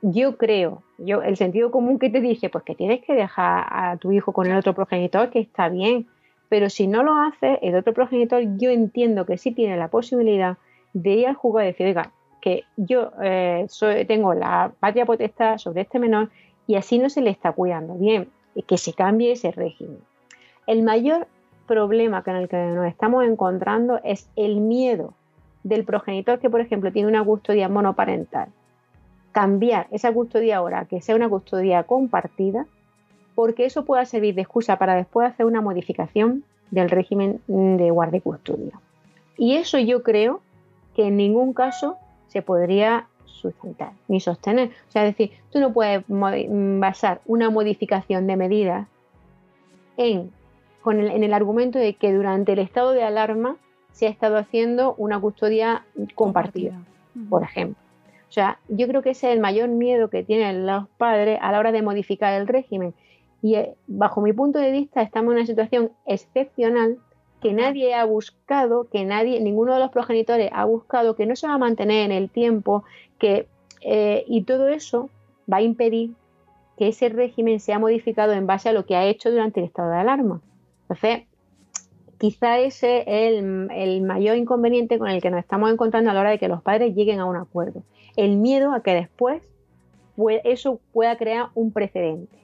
yo 0.00 0.36
creo, 0.36 0.82
yo 0.98 1.22
el 1.22 1.36
sentido 1.36 1.70
común 1.70 1.98
que 1.98 2.10
te 2.10 2.20
dice, 2.20 2.48
pues 2.48 2.64
que 2.64 2.74
tienes 2.74 3.02
que 3.02 3.14
dejar 3.14 3.66
a 3.68 3.96
tu 3.96 4.12
hijo 4.12 4.32
con 4.32 4.46
el 4.46 4.56
otro 4.56 4.72
progenitor, 4.74 5.30
que 5.30 5.40
está 5.40 5.68
bien, 5.68 6.06
pero 6.48 6.70
si 6.70 6.86
no 6.86 7.02
lo 7.02 7.16
hace, 7.16 7.58
el 7.62 7.74
otro 7.74 7.92
progenitor 7.92 8.42
yo 8.56 8.70
entiendo 8.70 9.26
que 9.26 9.36
sí 9.36 9.50
tiene 9.50 9.76
la 9.76 9.88
posibilidad 9.88 10.56
de 10.92 11.10
ir 11.10 11.26
al 11.26 11.34
juzgado 11.34 11.64
y 11.64 11.72
decir, 11.72 11.86
oiga, 11.86 12.12
que 12.40 12.64
yo 12.76 13.10
eh, 13.22 13.66
tengo 14.06 14.34
la 14.34 14.72
patria 14.78 15.06
potestad 15.06 15.58
sobre 15.58 15.80
este 15.80 15.98
menor 15.98 16.30
y 16.66 16.76
así 16.76 16.98
no 16.98 17.10
se 17.10 17.22
le 17.22 17.30
está 17.30 17.52
cuidando 17.52 17.94
bien, 17.94 18.28
que 18.66 18.78
se 18.78 18.92
cambie 18.92 19.32
ese 19.32 19.50
régimen. 19.50 19.98
El 20.66 20.82
mayor 20.82 21.26
problema 21.66 22.22
con 22.22 22.36
el 22.36 22.48
que 22.48 22.56
nos 22.56 22.86
estamos 22.86 23.24
encontrando 23.24 23.98
es 24.04 24.28
el 24.36 24.60
miedo 24.60 25.14
del 25.64 25.84
progenitor 25.84 26.38
que, 26.38 26.50
por 26.50 26.60
ejemplo, 26.60 26.92
tiene 26.92 27.08
una 27.08 27.24
custodia 27.24 27.68
monoparental. 27.68 28.50
Cambiar 29.32 29.88
esa 29.90 30.12
custodia 30.12 30.58
ahora, 30.58 30.84
que 30.84 31.00
sea 31.00 31.16
una 31.16 31.28
custodia 31.28 31.82
compartida, 31.82 32.66
porque 33.34 33.64
eso 33.64 33.84
pueda 33.84 34.04
servir 34.04 34.36
de 34.36 34.42
excusa 34.42 34.78
para 34.78 34.94
después 34.94 35.28
hacer 35.28 35.46
una 35.46 35.60
modificación 35.60 36.44
del 36.70 36.90
régimen 36.90 37.40
de 37.48 37.90
guardia 37.90 38.18
y 38.18 38.20
custodia. 38.20 38.80
Y 39.36 39.54
eso 39.54 39.78
yo 39.78 40.02
creo 40.02 40.40
que 40.94 41.08
en 41.08 41.16
ningún 41.16 41.52
caso 41.52 41.96
se 42.28 42.42
podría 42.42 43.08
sustentar 43.24 43.92
ni 44.06 44.20
sostener. 44.20 44.68
O 44.88 44.92
sea, 44.92 45.04
es 45.06 45.16
decir, 45.16 45.36
tú 45.50 45.58
no 45.60 45.72
puedes 45.72 46.04
basar 46.08 47.20
una 47.26 47.50
modificación 47.50 48.26
de 48.26 48.36
medidas 48.36 48.86
en, 49.96 50.30
en 50.86 51.24
el 51.24 51.34
argumento 51.34 51.78
de 51.78 51.94
que 51.94 52.12
durante 52.12 52.52
el 52.52 52.60
estado 52.60 52.92
de 52.92 53.02
alarma 53.02 53.56
se 53.94 54.06
ha 54.06 54.10
estado 54.10 54.36
haciendo 54.36 54.94
una 54.98 55.18
custodia 55.18 55.86
compartida, 56.14 56.78
por 57.30 57.42
ejemplo. 57.44 57.82
O 58.28 58.32
sea, 58.34 58.58
yo 58.68 58.86
creo 58.88 59.00
que 59.00 59.10
ese 59.10 59.28
es 59.28 59.34
el 59.34 59.40
mayor 59.40 59.68
miedo 59.68 60.10
que 60.10 60.24
tienen 60.24 60.66
los 60.66 60.88
padres 60.98 61.38
a 61.40 61.52
la 61.52 61.60
hora 61.60 61.70
de 61.72 61.82
modificar 61.82 62.34
el 62.34 62.48
régimen 62.48 62.92
y 63.44 63.56
eh, 63.56 63.74
bajo 63.86 64.20
mi 64.20 64.32
punto 64.32 64.58
de 64.58 64.72
vista 64.72 65.02
estamos 65.02 65.32
en 65.32 65.36
una 65.36 65.46
situación 65.46 65.92
excepcional 66.06 66.98
que 67.40 67.52
nadie 67.52 67.94
ha 67.94 68.04
buscado, 68.04 68.88
que 68.90 69.04
nadie, 69.04 69.38
ninguno 69.40 69.74
de 69.74 69.80
los 69.80 69.90
progenitores 69.90 70.50
ha 70.52 70.64
buscado, 70.64 71.14
que 71.14 71.26
no 71.26 71.36
se 71.36 71.46
va 71.46 71.54
a 71.54 71.58
mantener 71.58 72.06
en 72.06 72.12
el 72.12 72.30
tiempo, 72.30 72.84
que 73.18 73.46
eh, 73.82 74.24
y 74.26 74.44
todo 74.44 74.68
eso 74.68 75.10
va 75.52 75.58
a 75.58 75.62
impedir 75.62 76.12
que 76.78 76.88
ese 76.88 77.10
régimen 77.10 77.60
sea 77.60 77.78
modificado 77.78 78.32
en 78.32 78.46
base 78.46 78.70
a 78.70 78.72
lo 78.72 78.86
que 78.86 78.96
ha 78.96 79.04
hecho 79.04 79.30
durante 79.30 79.60
el 79.60 79.66
estado 79.66 79.90
de 79.90 79.98
alarma. 79.98 80.40
Entonces, 80.88 81.24
quizá 82.24 82.58
ese 82.58 83.04
es 83.06 83.44
el, 83.44 84.00
mayor 84.00 84.38
inconveniente 84.38 84.98
con 84.98 85.08
el 85.08 85.20
que 85.20 85.30
nos 85.30 85.40
estamos 85.40 85.70
encontrando 85.70 86.10
a 86.10 86.14
la 86.14 86.20
hora 86.20 86.30
de 86.30 86.38
que 86.38 86.48
los 86.48 86.62
padres 86.62 86.94
lleguen 86.94 87.20
a 87.20 87.26
un 87.26 87.36
acuerdo. 87.36 87.82
El 88.16 88.38
miedo 88.38 88.72
a 88.72 88.82
que 88.82 88.94
después 88.94 89.42
eso 90.44 90.80
pueda 90.94 91.18
crear 91.18 91.48
un 91.52 91.70
precedente. 91.70 92.38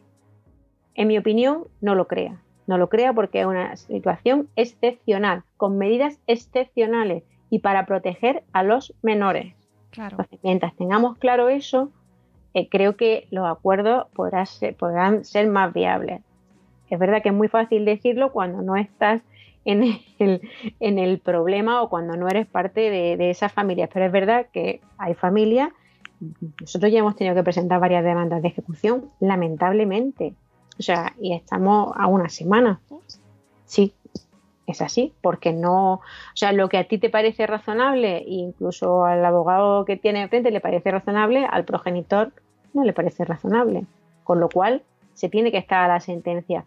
En 0.95 1.09
mi 1.09 1.17
opinión, 1.17 1.65
no 1.81 1.95
lo 1.95 2.09
crea. 2.09 2.43
No 2.67 2.77
lo 2.77 2.91
crea 2.91 3.15
porque 3.15 3.41
es 3.41 3.47
una 3.47 3.75
situación 3.77 4.51
excepcional, 4.55 5.45
con 5.57 5.79
medidas 5.79 6.21
excepcionales 6.27 7.23
y 7.49 7.61
para 7.61 7.87
proteger 7.87 8.43
a 8.53 8.63
los 8.63 8.93
menores. 9.01 9.55
Claro. 9.93 10.19
mientras 10.43 10.77
tengamos 10.77 11.17
claro 11.17 11.49
eso, 11.49 11.91
eh, 12.53 12.69
creo 12.69 12.97
que 12.97 13.29
los 13.31 13.49
acuerdos 13.49 14.09
podrán 14.13 14.45
ser, 14.45 14.77
podrán 14.77 15.25
ser 15.25 15.49
más 15.49 15.73
viables. 15.73 16.21
Es 16.91 16.99
verdad 16.99 17.23
que 17.23 17.31
es 17.31 17.35
muy 17.35 17.49
fácil 17.49 17.87
decirlo 17.87 18.31
cuando 18.31 18.61
no 18.61 18.77
estás 18.77 19.23
en 19.65 19.83
el, 20.19 20.41
en 20.81 20.99
el 20.99 21.19
problema 21.19 21.83
o 21.83 21.89
cuando 21.89 22.17
no 22.17 22.29
eres 22.29 22.47
parte 22.47 22.91
de, 22.91 23.17
de 23.17 23.31
esas 23.31 23.53
familias, 23.53 23.91
pero 23.93 24.07
es 24.07 24.13
verdad 24.13 24.47
que 24.53 24.81
hay 24.99 25.15
familias, 25.15 25.71
nosotros 26.61 26.93
ya 26.93 26.99
hemos 26.99 27.17
tenido 27.17 27.35
que 27.35 27.43
presentar 27.43 27.81
varias 27.81 28.05
demandas 28.05 28.43
de 28.43 28.49
ejecución, 28.49 29.07
lamentablemente, 29.21 30.35
o 30.79 30.83
sea, 30.83 31.15
y 31.21 31.35
estamos 31.35 31.93
a 31.97 32.07
una 32.07 32.29
semana. 32.29 32.81
Sí, 33.67 33.93
es 34.67 34.81
así, 34.83 35.13
porque 35.21 35.53
no, 35.53 35.95
o 35.95 36.01
sea, 36.35 36.53
lo 36.53 36.69
que 36.69 36.79
a 36.79 36.89
ti 36.89 36.99
te 36.99 37.11
parece 37.11 37.47
razonable, 37.47 38.23
incluso 38.27 39.05
al 39.05 39.25
abogado 39.25 39.85
que 39.85 39.97
tiene 39.97 40.23
enfrente 40.23 40.51
le 40.51 40.61
parece 40.61 40.91
razonable, 40.91 41.47
al 41.47 41.65
progenitor 41.65 42.33
no 42.73 42.85
le 42.85 42.93
parece 42.93 43.25
razonable. 43.25 43.85
Con 44.25 44.41
lo 44.41 44.49
cual, 44.49 44.83
se 45.15 45.29
tiene 45.29 45.51
que 45.51 45.59
estar 45.59 45.83
a 45.83 45.89
la 45.89 46.01
sentencia. 46.01 46.65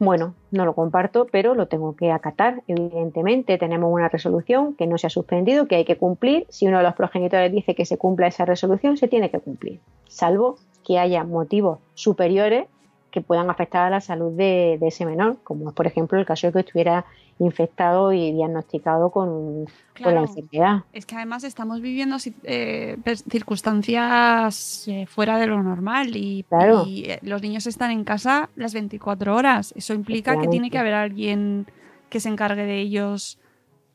Bueno, 0.00 0.34
no 0.52 0.64
lo 0.64 0.74
comparto, 0.74 1.26
pero 1.30 1.54
lo 1.54 1.66
tengo 1.66 1.96
que 1.96 2.12
acatar. 2.12 2.62
Evidentemente, 2.68 3.58
tenemos 3.58 3.92
una 3.92 4.08
resolución 4.08 4.74
que 4.74 4.86
no 4.86 4.96
se 4.96 5.08
ha 5.08 5.10
suspendido, 5.10 5.66
que 5.66 5.76
hay 5.76 5.84
que 5.84 5.96
cumplir. 5.96 6.46
Si 6.50 6.68
uno 6.68 6.78
de 6.78 6.84
los 6.84 6.94
progenitores 6.94 7.50
dice 7.50 7.74
que 7.74 7.84
se 7.84 7.98
cumpla 7.98 8.28
esa 8.28 8.44
resolución, 8.44 8.96
se 8.96 9.08
tiene 9.08 9.30
que 9.30 9.40
cumplir, 9.40 9.80
salvo 10.06 10.56
que 10.84 10.98
haya 10.98 11.24
motivos 11.24 11.80
superiores 11.94 12.66
que 13.10 13.20
puedan 13.20 13.48
afectar 13.50 13.86
a 13.86 13.90
la 13.90 14.00
salud 14.00 14.32
de, 14.32 14.78
ese 14.82 15.06
menor, 15.06 15.38
como 15.42 15.68
es 15.70 15.74
por 15.74 15.86
ejemplo 15.86 16.18
el 16.18 16.26
caso 16.26 16.46
de 16.46 16.52
que 16.52 16.60
estuviera 16.60 17.04
infectado 17.38 18.12
y 18.12 18.32
diagnosticado 18.32 19.10
con, 19.10 19.66
la 20.00 20.20
enfermedad. 20.20 20.84
Es 20.92 21.06
que 21.06 21.14
además 21.14 21.44
estamos 21.44 21.80
viviendo 21.80 22.16
eh, 22.44 22.96
circunstancias 23.30 24.88
eh, 24.88 25.06
fuera 25.06 25.38
de 25.38 25.46
lo 25.46 25.62
normal 25.62 26.16
y, 26.16 26.44
eh, 26.50 27.18
los 27.22 27.40
niños 27.42 27.66
están 27.66 27.90
en 27.90 28.04
casa 28.04 28.50
las 28.56 28.74
24 28.74 29.34
horas. 29.34 29.72
Eso 29.76 29.94
implica 29.94 30.38
que 30.40 30.48
tiene 30.48 30.70
que 30.70 30.78
haber 30.78 30.94
alguien 30.94 31.66
que 32.10 32.20
se 32.20 32.28
encargue 32.28 32.64
de 32.64 32.80
ellos 32.80 33.38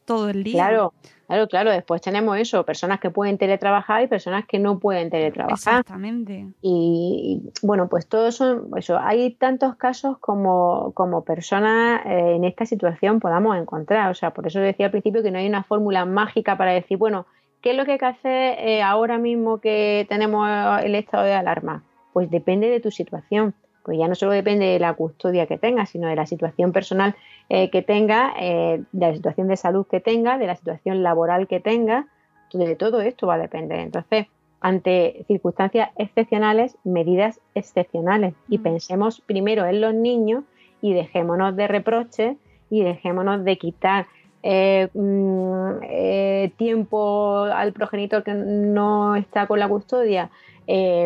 todo 0.05 0.29
el 0.29 0.43
día. 0.43 0.67
Claro, 0.67 0.93
Claro, 1.33 1.47
claro, 1.47 1.71
después 1.71 1.99
tenemos 1.99 2.37
eso, 2.37 2.63
personas 2.63 2.99
que 2.99 3.09
pueden 3.09 3.39
teletrabajar 3.39 4.03
y 4.03 4.07
personas 4.07 4.45
que 4.45 4.59
no 4.59 4.77
pueden 4.77 5.09
teletrabajar. 5.09 5.79
Exactamente. 5.79 6.47
Y, 6.61 7.41
bueno, 7.63 7.87
pues 7.87 8.07
todos 8.07 8.35
son, 8.35 8.69
eso, 8.77 8.99
hay 8.99 9.31
tantos 9.33 9.75
casos 9.75 10.19
como, 10.19 10.91
como 10.93 11.23
personas 11.23 12.05
eh, 12.05 12.35
en 12.35 12.43
esta 12.43 12.67
situación 12.67 13.19
podamos 13.19 13.57
encontrar. 13.57 14.11
O 14.11 14.13
sea, 14.13 14.31
por 14.31 14.45
eso 14.45 14.59
decía 14.59 14.85
al 14.87 14.91
principio 14.91 15.23
que 15.23 15.31
no 15.31 15.39
hay 15.39 15.47
una 15.47 15.63
fórmula 15.63 16.05
mágica 16.05 16.55
para 16.55 16.71
decir, 16.71 16.97
bueno, 16.97 17.25
¿qué 17.61 17.71
es 17.71 17.77
lo 17.77 17.85
que 17.85 17.93
hay 17.93 17.97
que 17.97 18.05
hacer 18.05 18.59
eh, 18.59 18.83
ahora 18.83 19.17
mismo 19.17 19.59
que 19.59 20.05
tenemos 20.09 20.47
el 20.83 20.93
estado 20.93 21.23
de 21.23 21.33
alarma? 21.33 21.83
Pues 22.11 22.29
depende 22.29 22.69
de 22.69 22.79
tu 22.79 22.91
situación 22.91 23.55
pues 23.83 23.97
ya 23.97 24.07
no 24.07 24.15
solo 24.15 24.31
depende 24.31 24.65
de 24.65 24.79
la 24.79 24.93
custodia 24.93 25.45
que 25.45 25.57
tenga, 25.57 25.85
sino 25.85 26.07
de 26.07 26.15
la 26.15 26.25
situación 26.25 26.71
personal 26.71 27.15
eh, 27.49 27.69
que 27.69 27.81
tenga, 27.81 28.33
eh, 28.39 28.81
de 28.91 29.07
la 29.07 29.13
situación 29.13 29.49
de 29.49 29.57
salud 29.57 29.85
que 29.85 29.99
tenga, 29.99 30.37
de 30.37 30.47
la 30.47 30.55
situación 30.55 31.03
laboral 31.03 31.47
que 31.47 31.59
tenga, 31.59 32.07
de 32.53 32.75
todo 32.75 33.01
esto 33.01 33.27
va 33.27 33.35
a 33.35 33.39
depender. 33.39 33.79
Entonces, 33.79 34.27
ante 34.61 35.25
circunstancias 35.27 35.89
excepcionales, 35.97 36.77
medidas 36.83 37.41
excepcionales. 37.55 38.35
Y 38.47 38.59
pensemos 38.59 39.21
primero 39.21 39.65
en 39.65 39.81
los 39.81 39.93
niños 39.93 40.43
y 40.81 40.93
dejémonos 40.93 41.55
de 41.55 41.67
reproches 41.67 42.37
y 42.69 42.83
dejémonos 42.83 43.43
de 43.43 43.57
quitar 43.57 44.05
eh, 44.43 44.87
mm, 44.93 46.55
tiempo 46.57 47.43
al 47.43 47.73
progenitor 47.73 48.23
que 48.23 48.33
no 48.33 49.15
está 49.15 49.47
con 49.47 49.59
la 49.59 49.67
custodia, 49.67 50.29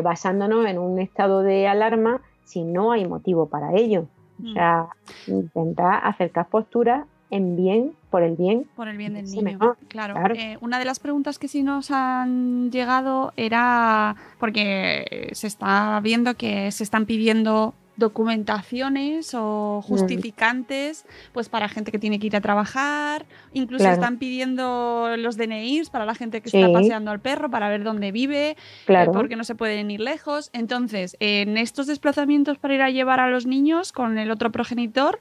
basándonos 0.03 0.67
en 0.67 0.77
un 0.77 0.99
estado 0.99 1.41
de 1.41 1.67
alarma 1.67 2.21
si 2.47 2.63
no 2.63 2.91
hay 2.93 3.05
motivo 3.05 3.47
para 3.47 3.75
ello. 3.75 4.07
O 4.39 4.43
mm. 4.43 4.53
sea, 4.53 4.87
intentar 5.27 5.99
acercar 6.03 6.47
posturas 6.47 7.05
en 7.29 7.57
bien, 7.57 7.91
por 8.09 8.23
el 8.23 8.35
bien. 8.35 8.67
Por 8.75 8.87
el 8.87 8.97
bien 8.97 9.13
del 9.13 9.25
niño. 9.25 9.75
Claro. 9.89 10.15
Eh, 10.33 10.57
una 10.61 10.79
de 10.79 10.85
las 10.85 10.99
preguntas 10.99 11.39
que 11.39 11.49
sí 11.49 11.61
nos 11.61 11.91
han 11.91 12.71
llegado 12.71 13.33
era, 13.35 14.15
porque 14.39 15.29
se 15.33 15.47
está 15.47 15.99
viendo 16.01 16.35
que 16.35 16.71
se 16.71 16.83
están 16.83 17.05
pidiendo 17.05 17.73
documentaciones 17.97 19.33
o 19.33 19.81
justificantes 19.81 21.05
pues 21.33 21.49
para 21.49 21.67
gente 21.67 21.91
que 21.91 21.99
tiene 21.99 22.19
que 22.19 22.27
ir 22.27 22.35
a 22.35 22.41
trabajar. 22.41 23.25
Incluso 23.53 23.89
están 23.89 24.17
pidiendo 24.17 25.15
los 25.17 25.35
DNIs 25.35 25.89
para 25.89 26.05
la 26.05 26.15
gente 26.15 26.41
que 26.41 26.49
está 26.49 26.71
paseando 26.71 27.11
al 27.11 27.19
perro 27.19 27.49
para 27.49 27.69
ver 27.69 27.83
dónde 27.83 28.11
vive 28.11 28.55
eh, 28.87 29.07
porque 29.11 29.35
no 29.35 29.43
se 29.43 29.55
pueden 29.55 29.91
ir 29.91 29.99
lejos. 29.99 30.49
Entonces 30.53 31.17
en 31.19 31.57
estos 31.57 31.87
desplazamientos 31.87 32.57
para 32.57 32.75
ir 32.75 32.81
a 32.81 32.89
llevar 32.89 33.19
a 33.19 33.29
los 33.29 33.45
niños 33.45 33.91
con 33.91 34.17
el 34.17 34.31
otro 34.31 34.51
progenitor 34.51 35.19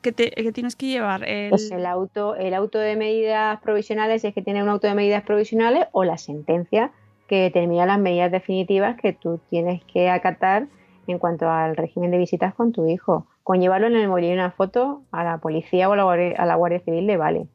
que, 0.00 0.12
tienes 0.12 0.76
que 0.76 0.86
llevar 0.86 1.28
el... 1.28 1.50
Pues 1.50 1.70
el 1.72 1.84
auto 1.84 2.36
el 2.36 2.54
auto 2.54 2.78
de 2.78 2.94
medidas 2.94 3.60
provisionales 3.60 4.24
es 4.24 4.32
que 4.32 4.42
tiene 4.42 4.62
un 4.62 4.68
auto 4.68 4.86
de 4.86 4.94
medidas 4.94 5.24
provisionales 5.24 5.86
o 5.90 6.04
la 6.04 6.16
sentencia 6.16 6.92
que 7.26 7.42
determina 7.42 7.86
las 7.86 7.98
medidas 7.98 8.30
definitivas 8.30 8.96
que 9.00 9.12
tú 9.12 9.40
tienes 9.50 9.82
que 9.92 10.08
acatar 10.08 10.68
en 11.12 11.18
cuanto 11.18 11.48
al 11.48 11.76
régimen 11.76 12.10
de 12.10 12.18
visitas 12.18 12.54
con 12.54 12.72
tu 12.72 12.86
hijo. 12.86 13.26
Con 13.42 13.60
llevarlo 13.60 13.86
en 13.86 13.96
el 13.96 14.08
móvil 14.08 14.26
y 14.26 14.32
una 14.32 14.50
foto 14.50 15.02
a 15.12 15.24
la 15.24 15.38
policía 15.38 15.88
o 15.88 15.92
a 15.92 15.96
la, 15.96 16.54
Guardia, 16.54 16.80
Civil 16.80 17.06
le 17.06 17.16
vale. 17.16 17.46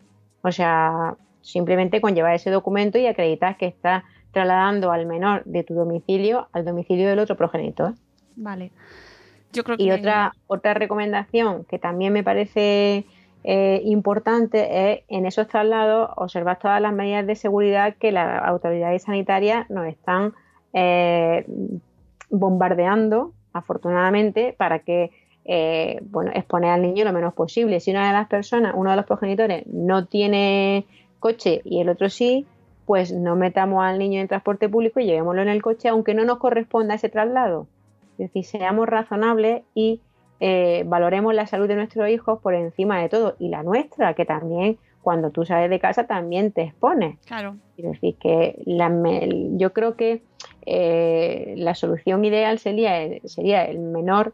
O 0.41 0.51
sea, 0.51 1.15
simplemente 1.41 2.01
con 2.01 2.15
llevar 2.15 2.35
ese 2.35 2.49
documento 2.49 2.97
y 2.97 3.07
acreditar 3.07 3.57
que 3.57 3.67
está 3.67 4.05
trasladando 4.31 4.91
al 4.91 5.05
menor 5.05 5.43
de 5.43 5.63
tu 5.63 5.73
domicilio 5.73 6.47
al 6.53 6.63
domicilio 6.65 7.09
del 7.09 7.19
otro 7.19 7.35
progenitor. 7.35 7.93
Vale. 8.35 8.71
Yo 9.51 9.63
creo 9.63 9.77
que... 9.77 9.83
Y 9.83 9.91
otra, 9.91 10.33
otra 10.47 10.73
recomendación 10.73 11.65
que 11.65 11.77
también 11.77 12.13
me 12.13 12.23
parece 12.23 13.05
eh, 13.43 13.81
importante 13.85 14.91
es 14.93 15.03
en 15.07 15.25
esos 15.25 15.47
traslados 15.47 16.11
observar 16.15 16.59
todas 16.59 16.79
las 16.81 16.93
medidas 16.93 17.25
de 17.25 17.35
seguridad 17.35 17.95
que 17.95 18.11
las 18.11 18.43
autoridades 18.43 19.03
sanitarias 19.03 19.69
nos 19.69 19.87
están 19.87 20.33
eh, 20.73 21.45
bombardeando 22.29 23.33
afortunadamente, 23.53 24.55
para 24.57 24.79
que 24.79 25.11
eh, 25.43 25.99
bueno, 26.03 26.31
exponer 26.33 26.69
al 26.71 26.81
niño 26.81 27.03
lo 27.03 27.13
menos 27.13 27.33
posible. 27.33 27.79
Si 27.79 27.91
una 27.91 28.07
de 28.07 28.13
las 28.13 28.27
personas, 28.27 28.73
uno 28.75 28.91
de 28.91 28.95
los 28.95 29.05
progenitores, 29.05 29.65
no 29.67 30.05
tiene 30.05 30.85
coche 31.19 31.61
y 31.65 31.81
el 31.81 31.89
otro 31.89 32.09
sí, 32.09 32.45
pues 32.85 33.11
no 33.11 33.35
metamos 33.35 33.83
al 33.83 33.99
niño 33.99 34.19
en 34.19 34.27
transporte 34.27 34.69
público 34.69 34.99
y 34.99 35.05
llevémoslo 35.05 35.41
en 35.41 35.49
el 35.49 35.61
coche, 35.61 35.89
aunque 35.89 36.13
no 36.13 36.25
nos 36.25 36.37
corresponda 36.37 36.95
ese 36.95 37.09
traslado. 37.09 37.67
Es 38.13 38.27
decir, 38.27 38.45
seamos 38.45 38.87
razonables 38.87 39.63
y 39.73 40.01
eh, 40.39 40.83
valoremos 40.85 41.33
la 41.33 41.47
salud 41.47 41.67
de 41.67 41.75
nuestros 41.75 42.09
hijos 42.09 42.39
por 42.39 42.53
encima 42.53 42.99
de 42.99 43.09
todo 43.09 43.35
y 43.39 43.49
la 43.49 43.63
nuestra, 43.63 44.13
que 44.13 44.25
también 44.25 44.77
cuando 45.01 45.31
tú 45.31 45.45
sales 45.45 45.69
de 45.69 45.79
casa 45.79 46.05
también 46.05 46.51
te 46.51 46.63
expones. 46.63 47.17
Claro. 47.25 47.55
Es 47.77 47.85
decir, 47.85 48.15
que 48.19 48.61
yo 49.57 49.73
creo 49.73 49.95
que 49.95 50.21
eh, 50.65 51.55
la 51.57 51.75
solución 51.75 52.23
ideal 52.25 52.59
sería, 52.59 52.93
sería 53.25 53.65
el 53.65 53.79
menor, 53.79 54.33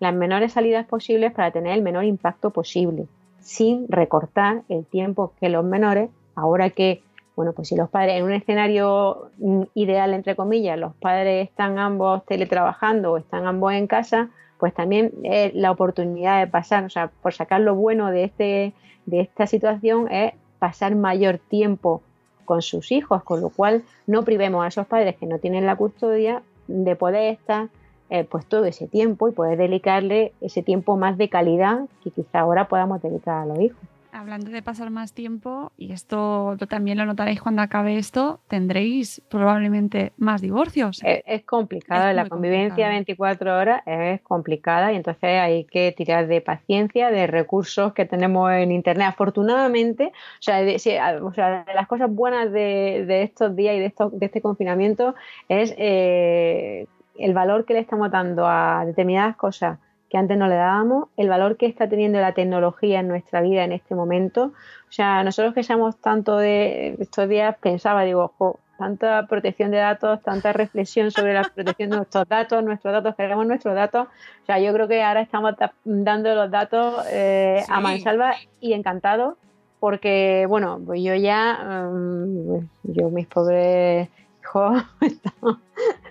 las 0.00 0.14
menores 0.14 0.52
salidas 0.52 0.86
posibles 0.86 1.32
para 1.32 1.50
tener 1.50 1.72
el 1.72 1.82
menor 1.82 2.04
impacto 2.04 2.50
posible, 2.50 3.06
sin 3.40 3.86
recortar 3.88 4.62
el 4.68 4.84
tiempo 4.86 5.32
que 5.40 5.48
los 5.48 5.64
menores, 5.64 6.10
ahora 6.34 6.70
que, 6.70 7.02
bueno, 7.36 7.52
pues 7.52 7.68
si 7.68 7.76
los 7.76 7.88
padres, 7.88 8.16
en 8.16 8.24
un 8.24 8.32
escenario 8.32 9.30
ideal, 9.74 10.14
entre 10.14 10.36
comillas, 10.36 10.78
los 10.78 10.94
padres 10.96 11.48
están 11.48 11.78
ambos 11.78 12.24
teletrabajando 12.26 13.12
o 13.12 13.16
están 13.16 13.46
ambos 13.46 13.72
en 13.72 13.86
casa, 13.86 14.30
pues 14.58 14.74
también 14.74 15.12
la 15.54 15.70
oportunidad 15.70 16.40
de 16.40 16.48
pasar, 16.48 16.84
o 16.84 16.90
sea, 16.90 17.10
por 17.22 17.32
sacar 17.32 17.60
lo 17.60 17.76
bueno 17.76 18.10
de, 18.10 18.24
este, 18.24 18.72
de 19.06 19.20
esta 19.20 19.46
situación 19.46 20.10
es 20.10 20.32
pasar 20.58 20.96
mayor 20.96 21.38
tiempo 21.38 22.02
con 22.48 22.62
sus 22.62 22.90
hijos, 22.92 23.22
con 23.24 23.42
lo 23.42 23.50
cual 23.50 23.82
no 24.06 24.22
privemos 24.22 24.64
a 24.64 24.68
esos 24.68 24.86
padres 24.86 25.16
que 25.16 25.26
no 25.26 25.38
tienen 25.38 25.66
la 25.66 25.76
custodia 25.76 26.42
de 26.66 26.96
poder 26.96 27.34
estar 27.34 27.68
eh, 28.08 28.24
pues 28.24 28.46
todo 28.46 28.64
ese 28.64 28.88
tiempo 28.88 29.28
y 29.28 29.32
poder 29.32 29.58
dedicarle 29.58 30.32
ese 30.40 30.62
tiempo 30.62 30.96
más 30.96 31.18
de 31.18 31.28
calidad 31.28 31.80
que 32.02 32.10
quizá 32.10 32.40
ahora 32.40 32.66
podamos 32.66 33.02
dedicar 33.02 33.42
a 33.42 33.44
los 33.44 33.60
hijos. 33.60 33.78
Hablando 34.12 34.50
de 34.50 34.62
pasar 34.62 34.90
más 34.90 35.12
tiempo, 35.12 35.72
y 35.76 35.92
esto 35.92 36.56
también 36.68 36.98
lo 36.98 37.06
notaréis 37.06 37.40
cuando 37.40 37.62
acabe 37.62 37.96
esto, 37.96 38.40
tendréis 38.48 39.22
probablemente 39.28 40.12
más 40.16 40.40
divorcios. 40.40 41.00
Es, 41.04 41.22
es 41.26 41.44
complicado, 41.44 42.08
Es 42.08 42.16
la 42.16 42.28
convivencia 42.28 42.86
complicado. 42.86 42.92
24 42.92 43.56
horas 43.56 43.82
es 43.86 44.20
complicada 44.22 44.92
y 44.92 44.96
entonces 44.96 45.24
hay 45.24 45.64
que 45.64 45.92
tirar 45.92 46.26
de 46.26 46.40
paciencia, 46.40 47.10
de 47.10 47.26
recursos 47.26 47.92
que 47.92 48.04
tenemos 48.04 48.50
en 48.52 48.72
Internet. 48.72 49.08
Afortunadamente, 49.08 50.06
o 50.06 50.42
sea, 50.42 50.62
de, 50.62 50.76
o 51.22 51.32
sea, 51.32 51.64
de 51.64 51.74
las 51.74 51.86
cosas 51.86 52.10
buenas 52.10 52.52
de, 52.52 53.04
de 53.06 53.22
estos 53.22 53.54
días 53.54 53.76
y 53.76 53.80
de, 53.80 53.86
estos, 53.86 54.18
de 54.18 54.26
este 54.26 54.40
confinamiento 54.40 55.14
es 55.48 55.74
eh, 55.78 56.86
el 57.18 57.34
valor 57.34 57.64
que 57.64 57.74
le 57.74 57.80
estamos 57.80 58.10
dando 58.10 58.46
a 58.46 58.84
determinadas 58.86 59.36
cosas 59.36 59.78
que 60.08 60.16
antes 60.18 60.36
no 60.38 60.48
le 60.48 60.54
dábamos, 60.56 61.08
el 61.16 61.28
valor 61.28 61.56
que 61.56 61.66
está 61.66 61.88
teniendo 61.88 62.20
la 62.20 62.32
tecnología 62.32 63.00
en 63.00 63.08
nuestra 63.08 63.40
vida 63.42 63.64
en 63.64 63.72
este 63.72 63.94
momento. 63.94 64.52
O 64.88 64.92
sea, 64.92 65.22
nosotros 65.22 65.54
que 65.54 65.62
seamos 65.62 65.98
tanto 66.00 66.36
de 66.38 66.96
estos 66.98 67.28
días, 67.28 67.56
pensaba, 67.60 68.04
digo, 68.04 68.32
"Jo, 68.38 68.58
tanta 68.78 69.26
protección 69.26 69.70
de 69.72 69.78
datos, 69.78 70.22
tanta 70.22 70.52
reflexión 70.52 71.10
sobre 71.10 71.34
la 71.34 71.42
protección 71.42 71.90
de 71.90 71.96
nuestros 71.96 72.28
datos, 72.28 72.62
nuestros 72.62 72.92
datos, 72.94 73.16
queremos 73.16 73.44
nuestros 73.46 73.74
datos. 73.74 74.06
O 74.06 74.46
sea, 74.46 74.60
yo 74.60 74.72
creo 74.72 74.86
que 74.86 75.02
ahora 75.02 75.20
estamos 75.20 75.56
da- 75.56 75.72
dando 75.84 76.34
los 76.34 76.48
datos 76.50 77.04
eh, 77.10 77.64
a 77.68 77.80
mansalva 77.80 78.34
y 78.60 78.72
encantados 78.74 79.34
porque, 79.80 80.46
bueno, 80.48 80.80
pues 80.86 81.02
yo 81.02 81.14
ya, 81.16 81.88
mm, 81.92 82.68
yo 82.84 83.10
mis 83.10 83.26
pobres 83.26 84.08
hijos, 84.42 84.82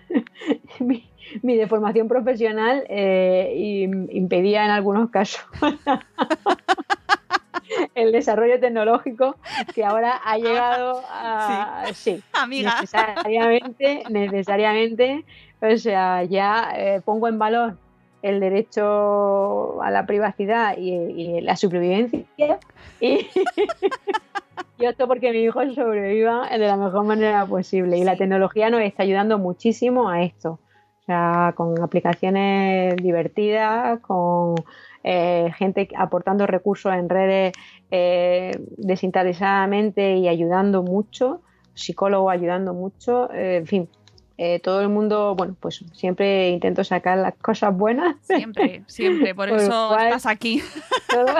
mi, 0.79 1.09
mi 1.41 1.57
deformación 1.57 2.07
profesional 2.07 2.83
eh, 2.89 3.53
im- 3.55 4.07
impedía 4.11 4.65
en 4.65 4.71
algunos 4.71 5.09
casos 5.09 5.43
el 7.95 8.11
desarrollo 8.11 8.59
tecnológico 8.59 9.37
que 9.73 9.83
ahora 9.83 10.21
ha 10.23 10.37
llegado 10.37 11.03
a... 11.09 11.85
Sí, 11.93 12.23
Amiga. 12.33 12.75
necesariamente, 12.79 14.03
necesariamente, 14.09 15.25
o 15.61 15.77
sea, 15.77 16.23
ya 16.23 16.71
eh, 16.75 17.01
pongo 17.03 17.27
en 17.27 17.39
valor 17.39 17.77
el 18.21 18.39
derecho 18.39 19.81
a 19.81 19.91
la 19.91 20.05
privacidad 20.05 20.77
y, 20.77 20.91
y 20.91 21.41
la 21.41 21.55
supervivencia. 21.55 22.59
Y, 22.99 23.27
y 24.79 24.85
esto 24.85 25.07
porque 25.07 25.31
mi 25.31 25.39
hijo 25.39 25.61
sobreviva 25.73 26.49
de 26.49 26.57
la 26.59 26.77
mejor 26.77 27.05
manera 27.05 27.45
posible. 27.45 27.97
Y 27.97 28.03
la 28.03 28.17
tecnología 28.17 28.69
nos 28.69 28.81
está 28.81 29.03
ayudando 29.03 29.37
muchísimo 29.37 30.09
a 30.09 30.23
esto. 30.23 30.59
O 31.01 31.05
sea, 31.05 31.53
con 31.55 31.81
aplicaciones 31.81 32.97
divertidas, 32.97 33.99
con 34.01 34.55
eh, 35.03 35.51
gente 35.57 35.87
aportando 35.95 36.45
recursos 36.45 36.93
en 36.93 37.07
redes 37.07 37.53
eh, 37.91 38.51
desinteresadamente 38.75 40.17
y 40.17 40.27
ayudando 40.27 40.83
mucho, 40.83 41.41
psicólogos 41.73 42.33
ayudando 42.33 42.73
mucho, 42.73 43.31
eh, 43.31 43.57
en 43.57 43.67
fin, 43.67 43.89
eh, 44.37 44.59
todo 44.59 44.81
el 44.81 44.89
mundo, 44.89 45.33
bueno, 45.35 45.55
pues 45.59 45.83
siempre 45.93 46.49
intento 46.49 46.83
sacar 46.83 47.17
las 47.17 47.33
cosas 47.35 47.75
buenas. 47.75 48.15
Siempre, 48.21 48.83
siempre. 48.87 49.33
Por, 49.33 49.49
Por 49.53 49.59
eso 49.59 49.87
cual- 49.89 50.05
estás 50.07 50.25
aquí. 50.27 50.61
Todo, 51.09 51.25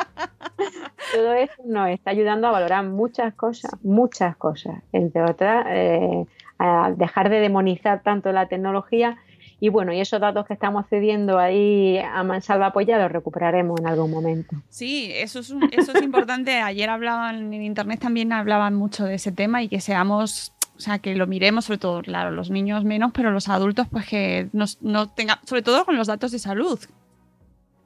todo 1.14 1.32
esto 1.34 1.62
nos 1.66 1.88
está 1.90 2.10
ayudando 2.10 2.48
a 2.48 2.52
valorar 2.52 2.84
muchas 2.86 3.34
cosas, 3.34 3.72
muchas 3.82 4.36
cosas, 4.36 4.76
entre 4.92 5.22
otras, 5.22 5.66
eh, 5.68 6.26
a 6.58 6.92
dejar 6.96 7.28
de 7.30 7.40
demonizar 7.40 8.02
tanto 8.02 8.32
la 8.32 8.46
tecnología. 8.48 9.18
Y 9.62 9.68
bueno, 9.68 9.92
y 9.92 10.00
esos 10.00 10.18
datos 10.22 10.46
que 10.46 10.54
estamos 10.54 10.86
cediendo 10.88 11.38
ahí 11.38 11.98
a 11.98 12.22
mansalva, 12.22 12.72
pues 12.72 12.86
ya 12.86 12.96
los 12.98 13.12
recuperaremos 13.12 13.78
en 13.78 13.88
algún 13.88 14.10
momento. 14.10 14.56
Sí, 14.70 15.10
eso 15.14 15.40
es, 15.40 15.50
un- 15.50 15.68
eso 15.70 15.92
es 15.92 16.00
importante. 16.02 16.60
Ayer 16.60 16.88
hablaban 16.88 17.52
en 17.52 17.62
internet 17.62 18.00
también 18.00 18.32
hablaban 18.32 18.74
mucho 18.74 19.04
de 19.04 19.16
ese 19.16 19.32
tema 19.32 19.62
y 19.62 19.68
que 19.68 19.82
seamos, 19.82 20.54
o 20.80 20.82
sea, 20.82 20.98
que 20.98 21.14
lo 21.14 21.26
miremos, 21.26 21.66
sobre 21.66 21.76
todo, 21.76 22.00
claro, 22.00 22.30
los 22.30 22.48
niños 22.48 22.84
menos, 22.84 23.12
pero 23.12 23.30
los 23.32 23.50
adultos, 23.50 23.86
pues 23.90 24.08
que 24.08 24.48
nos, 24.54 24.80
no 24.80 25.10
tenga, 25.10 25.38
sobre 25.44 25.60
todo 25.60 25.84
con 25.84 25.94
los 25.94 26.06
datos 26.06 26.32
de 26.32 26.38
salud. 26.38 26.80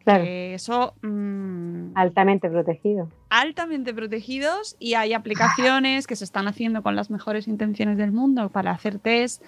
Claro, 0.04 0.22
Que 0.22 0.54
eso 0.54 0.94
mm, 1.02 1.96
altamente 1.96 2.48
protegido. 2.48 3.08
altamente 3.30 3.92
protegidos 3.92 4.76
y 4.78 4.94
hay 4.94 5.12
aplicaciones 5.12 6.06
que 6.06 6.14
se 6.14 6.22
están 6.22 6.46
haciendo 6.46 6.84
con 6.84 6.94
las 6.94 7.10
mejores 7.10 7.48
intenciones 7.48 7.98
del 7.98 8.12
mundo 8.12 8.48
para 8.48 8.70
hacer 8.70 9.00
test 9.00 9.42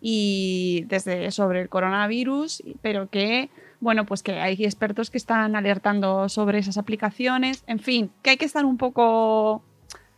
y 0.00 0.84
desde 0.86 1.28
sobre 1.32 1.62
el 1.62 1.68
coronavirus, 1.68 2.62
pero 2.82 3.10
que 3.10 3.50
bueno, 3.80 4.06
pues 4.06 4.22
que 4.22 4.38
hay 4.38 4.62
expertos 4.64 5.10
que 5.10 5.18
están 5.18 5.56
alertando 5.56 6.28
sobre 6.28 6.58
esas 6.60 6.78
aplicaciones, 6.78 7.64
en 7.66 7.80
fin, 7.80 8.12
que 8.22 8.30
hay 8.30 8.36
que 8.36 8.44
estar 8.44 8.64
un 8.64 8.76
poco 8.76 9.64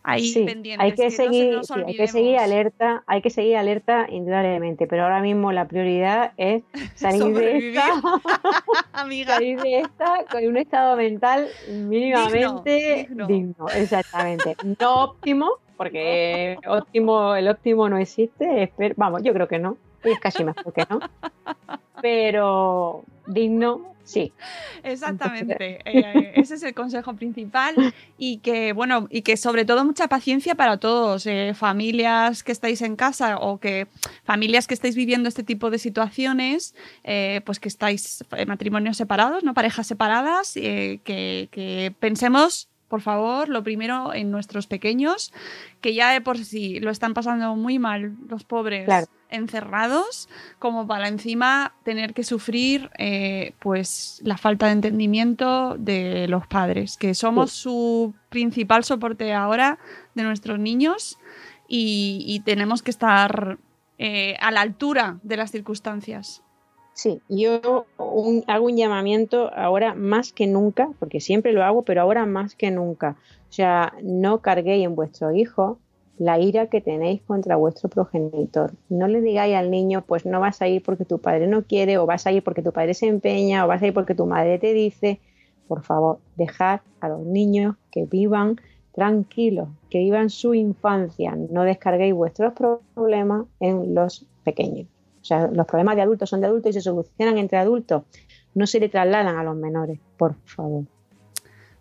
ahí 0.04 0.32
Sí, 0.32 0.44
pendientes. 0.44 0.84
hay 0.84 0.92
que, 0.92 1.04
no 1.04 1.10
se 1.10 1.16
seguir, 1.16 1.52
nos 1.56 1.66
sí, 1.66 1.72
hay 1.86 1.94
que 1.96 2.08
seguir 2.08 2.38
alerta, 2.38 3.02
hay 3.06 3.22
que 3.22 3.30
seguir 3.30 3.56
alerta 3.56 4.06
indudablemente, 4.10 4.86
pero 4.86 5.02
ahora 5.04 5.20
mismo 5.20 5.50
la 5.50 5.66
prioridad 5.66 6.32
es 6.36 6.62
salir 6.94 7.34
de 7.34 7.56
esta, 7.68 7.82
Amiga, 8.92 9.34
salir 9.34 9.58
de 9.60 9.80
esta 9.80 10.24
con 10.30 10.46
un 10.46 10.56
estado 10.56 10.96
mental 10.96 11.50
mínimamente 11.68 13.06
Digno, 13.08 13.26
digno, 13.26 13.28
digno. 13.28 13.70
exactamente. 13.70 14.56
No 14.78 15.04
óptimo, 15.04 15.50
porque 15.76 16.58
óptimo, 16.68 17.34
el 17.34 17.48
óptimo 17.48 17.88
no 17.88 17.96
existe, 17.98 18.44
esper- 18.70 18.94
vamos, 18.96 19.22
yo 19.22 19.32
creo 19.32 19.48
que 19.48 19.58
no, 19.58 19.78
y 20.04 20.12
es 20.12 20.20
casi 20.20 20.44
mejor 20.44 20.72
que 20.72 20.84
no, 20.88 21.00
pero 22.04 23.02
digno, 23.26 23.94
sí. 24.04 24.30
Exactamente, 24.82 25.78
eh, 25.86 26.32
ese 26.36 26.56
es 26.56 26.62
el 26.62 26.74
consejo 26.74 27.14
principal 27.14 27.74
y 28.18 28.40
que 28.40 28.74
bueno 28.74 29.06
y 29.08 29.22
que 29.22 29.38
sobre 29.38 29.64
todo 29.64 29.86
mucha 29.86 30.06
paciencia 30.06 30.54
para 30.54 30.76
todos, 30.76 31.24
eh, 31.24 31.54
familias 31.54 32.42
que 32.42 32.52
estáis 32.52 32.82
en 32.82 32.96
casa 32.96 33.38
o 33.38 33.58
que 33.58 33.86
familias 34.22 34.66
que 34.66 34.74
estáis 34.74 34.96
viviendo 34.96 35.30
este 35.30 35.44
tipo 35.44 35.70
de 35.70 35.78
situaciones, 35.78 36.74
eh, 37.04 37.40
pues 37.46 37.58
que 37.58 37.68
estáis 37.68 38.22
en 38.32 38.46
matrimonios 38.46 38.98
separados, 38.98 39.42
no 39.42 39.54
parejas 39.54 39.86
separadas, 39.86 40.52
que 40.52 41.94
pensemos 42.00 42.68
por 42.88 43.00
favor, 43.00 43.48
lo 43.48 43.62
primero 43.62 44.14
en 44.14 44.30
nuestros 44.30 44.66
pequeños, 44.66 45.32
que 45.80 45.94
ya 45.94 46.10
de 46.10 46.20
por 46.20 46.38
sí 46.38 46.80
lo 46.80 46.90
están 46.90 47.14
pasando 47.14 47.56
muy 47.56 47.78
mal 47.78 48.14
los 48.28 48.44
pobres 48.44 48.84
Claro. 48.84 49.06
encerrados, 49.30 50.28
como 50.58 50.86
para 50.86 51.08
encima 51.08 51.74
tener 51.82 52.14
que 52.14 52.22
sufrir 52.22 52.90
eh, 52.98 53.54
pues 53.58 54.20
la 54.22 54.36
falta 54.36 54.66
de 54.66 54.72
entendimiento 54.72 55.76
de 55.78 56.28
los 56.28 56.46
padres, 56.46 56.96
que 56.96 57.14
somos 57.14 57.50
su 57.52 58.14
principal 58.28 58.84
soporte 58.84 59.32
ahora 59.32 59.78
de 60.14 60.22
nuestros 60.22 60.58
niños 60.58 61.18
y, 61.66 62.24
y 62.26 62.40
tenemos 62.40 62.82
que 62.82 62.90
estar 62.92 63.58
eh, 63.98 64.36
a 64.40 64.50
la 64.52 64.60
altura 64.60 65.18
de 65.22 65.36
las 65.36 65.50
circunstancias. 65.50 66.43
Sí, 66.96 67.24
yo 67.28 67.88
un- 67.98 68.44
hago 68.46 68.66
un 68.66 68.76
llamamiento 68.76 69.52
ahora 69.54 69.94
más 69.94 70.32
que 70.32 70.46
nunca, 70.46 70.90
porque 71.00 71.20
siempre 71.20 71.52
lo 71.52 71.64
hago, 71.64 71.84
pero 71.84 72.00
ahora 72.02 72.24
más 72.24 72.54
que 72.54 72.70
nunca. 72.70 73.18
O 73.50 73.52
sea, 73.52 73.94
no 74.02 74.40
carguéis 74.42 74.84
en 74.86 74.94
vuestro 74.94 75.32
hijo 75.34 75.82
la 76.16 76.38
ira 76.38 76.68
que 76.68 76.80
tenéis 76.80 77.22
contra 77.22 77.56
vuestro 77.56 77.88
progenitor. 77.90 78.78
No 78.88 79.08
le 79.08 79.20
digáis 79.20 79.56
al 79.56 79.70
niño, 79.72 80.04
pues 80.06 80.24
no 80.24 80.38
vas 80.40 80.62
a 80.62 80.68
ir 80.68 80.82
porque 80.84 81.04
tu 81.04 81.20
padre 81.20 81.48
no 81.48 81.64
quiere, 81.66 81.98
o 81.98 82.06
vas 82.06 82.26
a 82.26 82.32
ir 82.32 82.44
porque 82.44 82.62
tu 82.62 82.72
padre 82.72 82.94
se 82.94 83.08
empeña, 83.08 83.64
o 83.64 83.68
vas 83.68 83.82
a 83.82 83.86
ir 83.88 83.94
porque 83.94 84.14
tu 84.14 84.26
madre 84.26 84.58
te 84.60 84.72
dice. 84.72 85.20
Por 85.66 85.82
favor, 85.82 86.22
dejad 86.36 86.80
a 87.00 87.08
los 87.08 87.26
niños 87.26 87.76
que 87.90 88.04
vivan 88.06 88.56
tranquilos, 88.92 89.68
que 89.90 89.98
vivan 89.98 90.30
su 90.30 90.54
infancia. 90.54 91.34
No 91.36 91.64
descarguéis 91.64 92.14
vuestros 92.14 92.52
problemas 92.54 93.46
en 93.58 93.94
los 93.94 94.28
pequeños. 94.44 94.93
O 95.24 95.26
sea, 95.26 95.46
los 95.50 95.66
problemas 95.66 95.96
de 95.96 96.02
adultos 96.02 96.28
son 96.28 96.42
de 96.42 96.48
adultos 96.48 96.68
y 96.68 96.72
se 96.74 96.80
solucionan 96.82 97.38
entre 97.38 97.56
adultos. 97.56 98.02
No 98.54 98.66
se 98.66 98.78
le 98.78 98.90
trasladan 98.90 99.38
a 99.38 99.42
los 99.42 99.56
menores, 99.56 99.98
por 100.18 100.34
favor. 100.44 100.84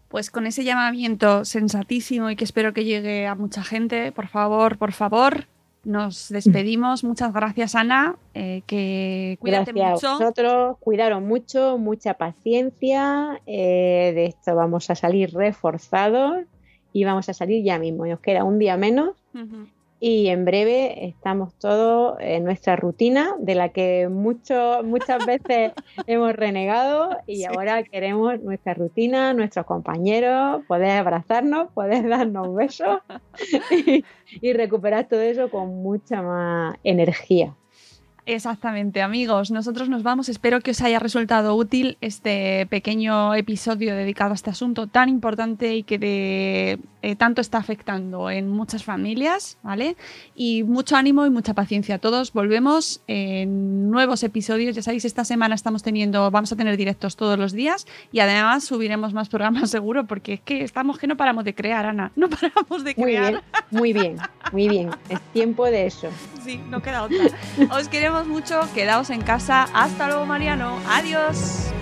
Pues 0.08 0.32
con 0.32 0.47
ese 0.47 0.63
llamamiento 0.63 1.43
sensatísimo 1.43 2.29
y 2.29 2.38
que 2.38 2.45
espero 2.45 2.71
que 2.73 2.86
llegue 2.86 3.27
a 3.27 3.36
mucha 3.36 3.62
gente, 3.62 4.13
por 4.13 4.27
favor, 4.27 4.77
por 4.77 4.93
favor, 4.93 5.47
nos 5.84 6.29
despedimos. 6.29 7.03
Muchas 7.03 7.34
gracias, 7.34 7.75
Ana. 7.75 8.15
eh, 8.34 8.62
que 8.65 9.36
cuídate 9.41 9.73
Gracias 9.73 10.03
a 10.06 10.08
mucho. 10.12 10.23
vosotros, 10.23 10.77
cuidaros 10.79 11.21
mucho, 11.21 11.77
mucha 11.77 12.13
paciencia. 12.13 13.41
eh, 13.45 14.13
de 14.15 14.25
esto 14.27 14.56
vamos 14.56 14.89
a 14.89 14.95
salir 14.95 15.34
reforzados 15.34 16.45
y 16.93 17.03
vamos 17.03 17.27
a 17.27 17.34
salir 17.34 17.62
ya 17.62 17.77
mismo. 17.77 18.06
Nos 18.06 18.21
queda 18.21 18.45
un 18.45 18.58
día 18.58 18.77
menos. 18.77 19.15
Y 20.06 20.28
en 20.28 20.44
breve 20.44 21.08
estamos 21.08 21.56
todos 21.60 22.18
en 22.20 22.44
nuestra 22.44 22.76
rutina 22.76 23.36
de 23.39 23.56
la 23.56 23.70
que 23.70 24.10
mucho, 24.10 24.82
muchas 24.84 25.24
veces 25.26 25.72
hemos 26.06 26.34
renegado 26.36 27.10
y 27.26 27.44
Sí. 27.44 27.46
ahora 27.46 27.84
queremos 27.84 28.42
nuestra 28.42 28.74
rutina, 28.74 29.34
nuestros 29.34 29.66
compañeros, 29.66 30.66
poder 30.68 30.92
abrazarnos, 30.98 31.72
poder 31.74 32.10
darnos 32.10 32.54
besos 32.54 33.00
y, 33.72 34.04
y 34.42 34.54
recuperar 34.54 35.08
todo 35.08 35.22
eso 35.22 35.50
con 35.50 35.70
mucha 35.82 36.22
más 36.22 36.76
energía. 36.84 37.56
Exactamente, 38.26 39.02
amigos. 39.02 39.52
Nosotros 39.52 39.90
nos 39.90 40.02
vamos. 40.02 40.30
Espero 40.30 40.62
que 40.62 40.72
os 40.72 40.82
haya 40.82 40.98
resultado 40.98 41.56
útil 41.56 41.98
este 42.00 42.66
pequeño 42.68 43.36
episodio 43.36 43.96
dedicado 43.98 44.32
a 44.32 44.36
este 44.36 44.50
asunto 44.50 44.88
tan 44.88 45.10
importante 45.10 45.76
y 45.76 45.84
que 45.84 45.98
de, 46.00 46.80
eh, 47.02 47.16
tanto 47.18 47.42
está 47.42 47.58
afectando 47.58 48.30
en 48.30 48.48
muchas 48.48 48.86
familias, 48.86 49.58
¿vale? 49.62 49.98
Y 50.36 50.64
mucho 50.64 50.96
ánimo 50.96 51.26
y 51.26 51.32
mucha 51.32 51.54
paciencia 51.54 51.96
a 51.96 52.00
todos. 52.00 52.32
Volvemos 52.32 53.02
en 53.08 53.92
nuevos 53.92 54.24
episodios. 54.24 54.74
Ya 54.74 54.82
sabéis, 54.84 55.04
esta 55.04 55.26
semana 55.26 55.54
estamos 55.54 55.84
teniendo, 55.84 56.32
vamos 56.32 56.54
a 56.54 56.56
tener 56.56 56.78
directos 56.78 57.18
todos 57.18 57.38
los 57.38 57.52
días 57.52 57.86
y 58.14 58.22
además 58.22 58.64
subiremos 58.64 59.14
más 59.14 59.28
programas 59.28 59.70
seguro 59.70 60.06
porque 60.08 60.36
es 60.36 60.40
que 60.40 60.64
estamos 60.64 60.98
que 60.98 61.08
no 61.08 61.18
paramos 61.18 61.44
de 61.44 61.54
crear, 61.54 61.86
Ana. 61.86 62.14
No 62.16 62.30
paramos 62.30 62.86
de 62.86 62.94
Muy 62.96 63.04
crear. 63.04 63.32
bien, 63.32 63.44
muy 63.72 63.92
bien, 63.92 64.18
muy 64.54 64.70
bien. 64.70 64.92
Es 65.10 65.20
tiempo 65.34 65.66
de 65.66 65.88
eso. 65.88 66.08
Sí, 66.46 66.62
no 66.70 66.82
queda 66.82 67.04
otra. 67.04 67.18
Os 67.72 67.88
queremos 67.90 68.12
mucho, 68.21 68.62
quedaos 68.73 69.10
en 69.10 69.21
casa. 69.21 69.67
Hasta 69.73 70.08
luego, 70.08 70.26
Mariano. 70.26 70.80
Adiós. 70.88 71.73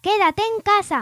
Quédate 0.00 0.42
en 0.42 0.60
casa. 0.62 0.96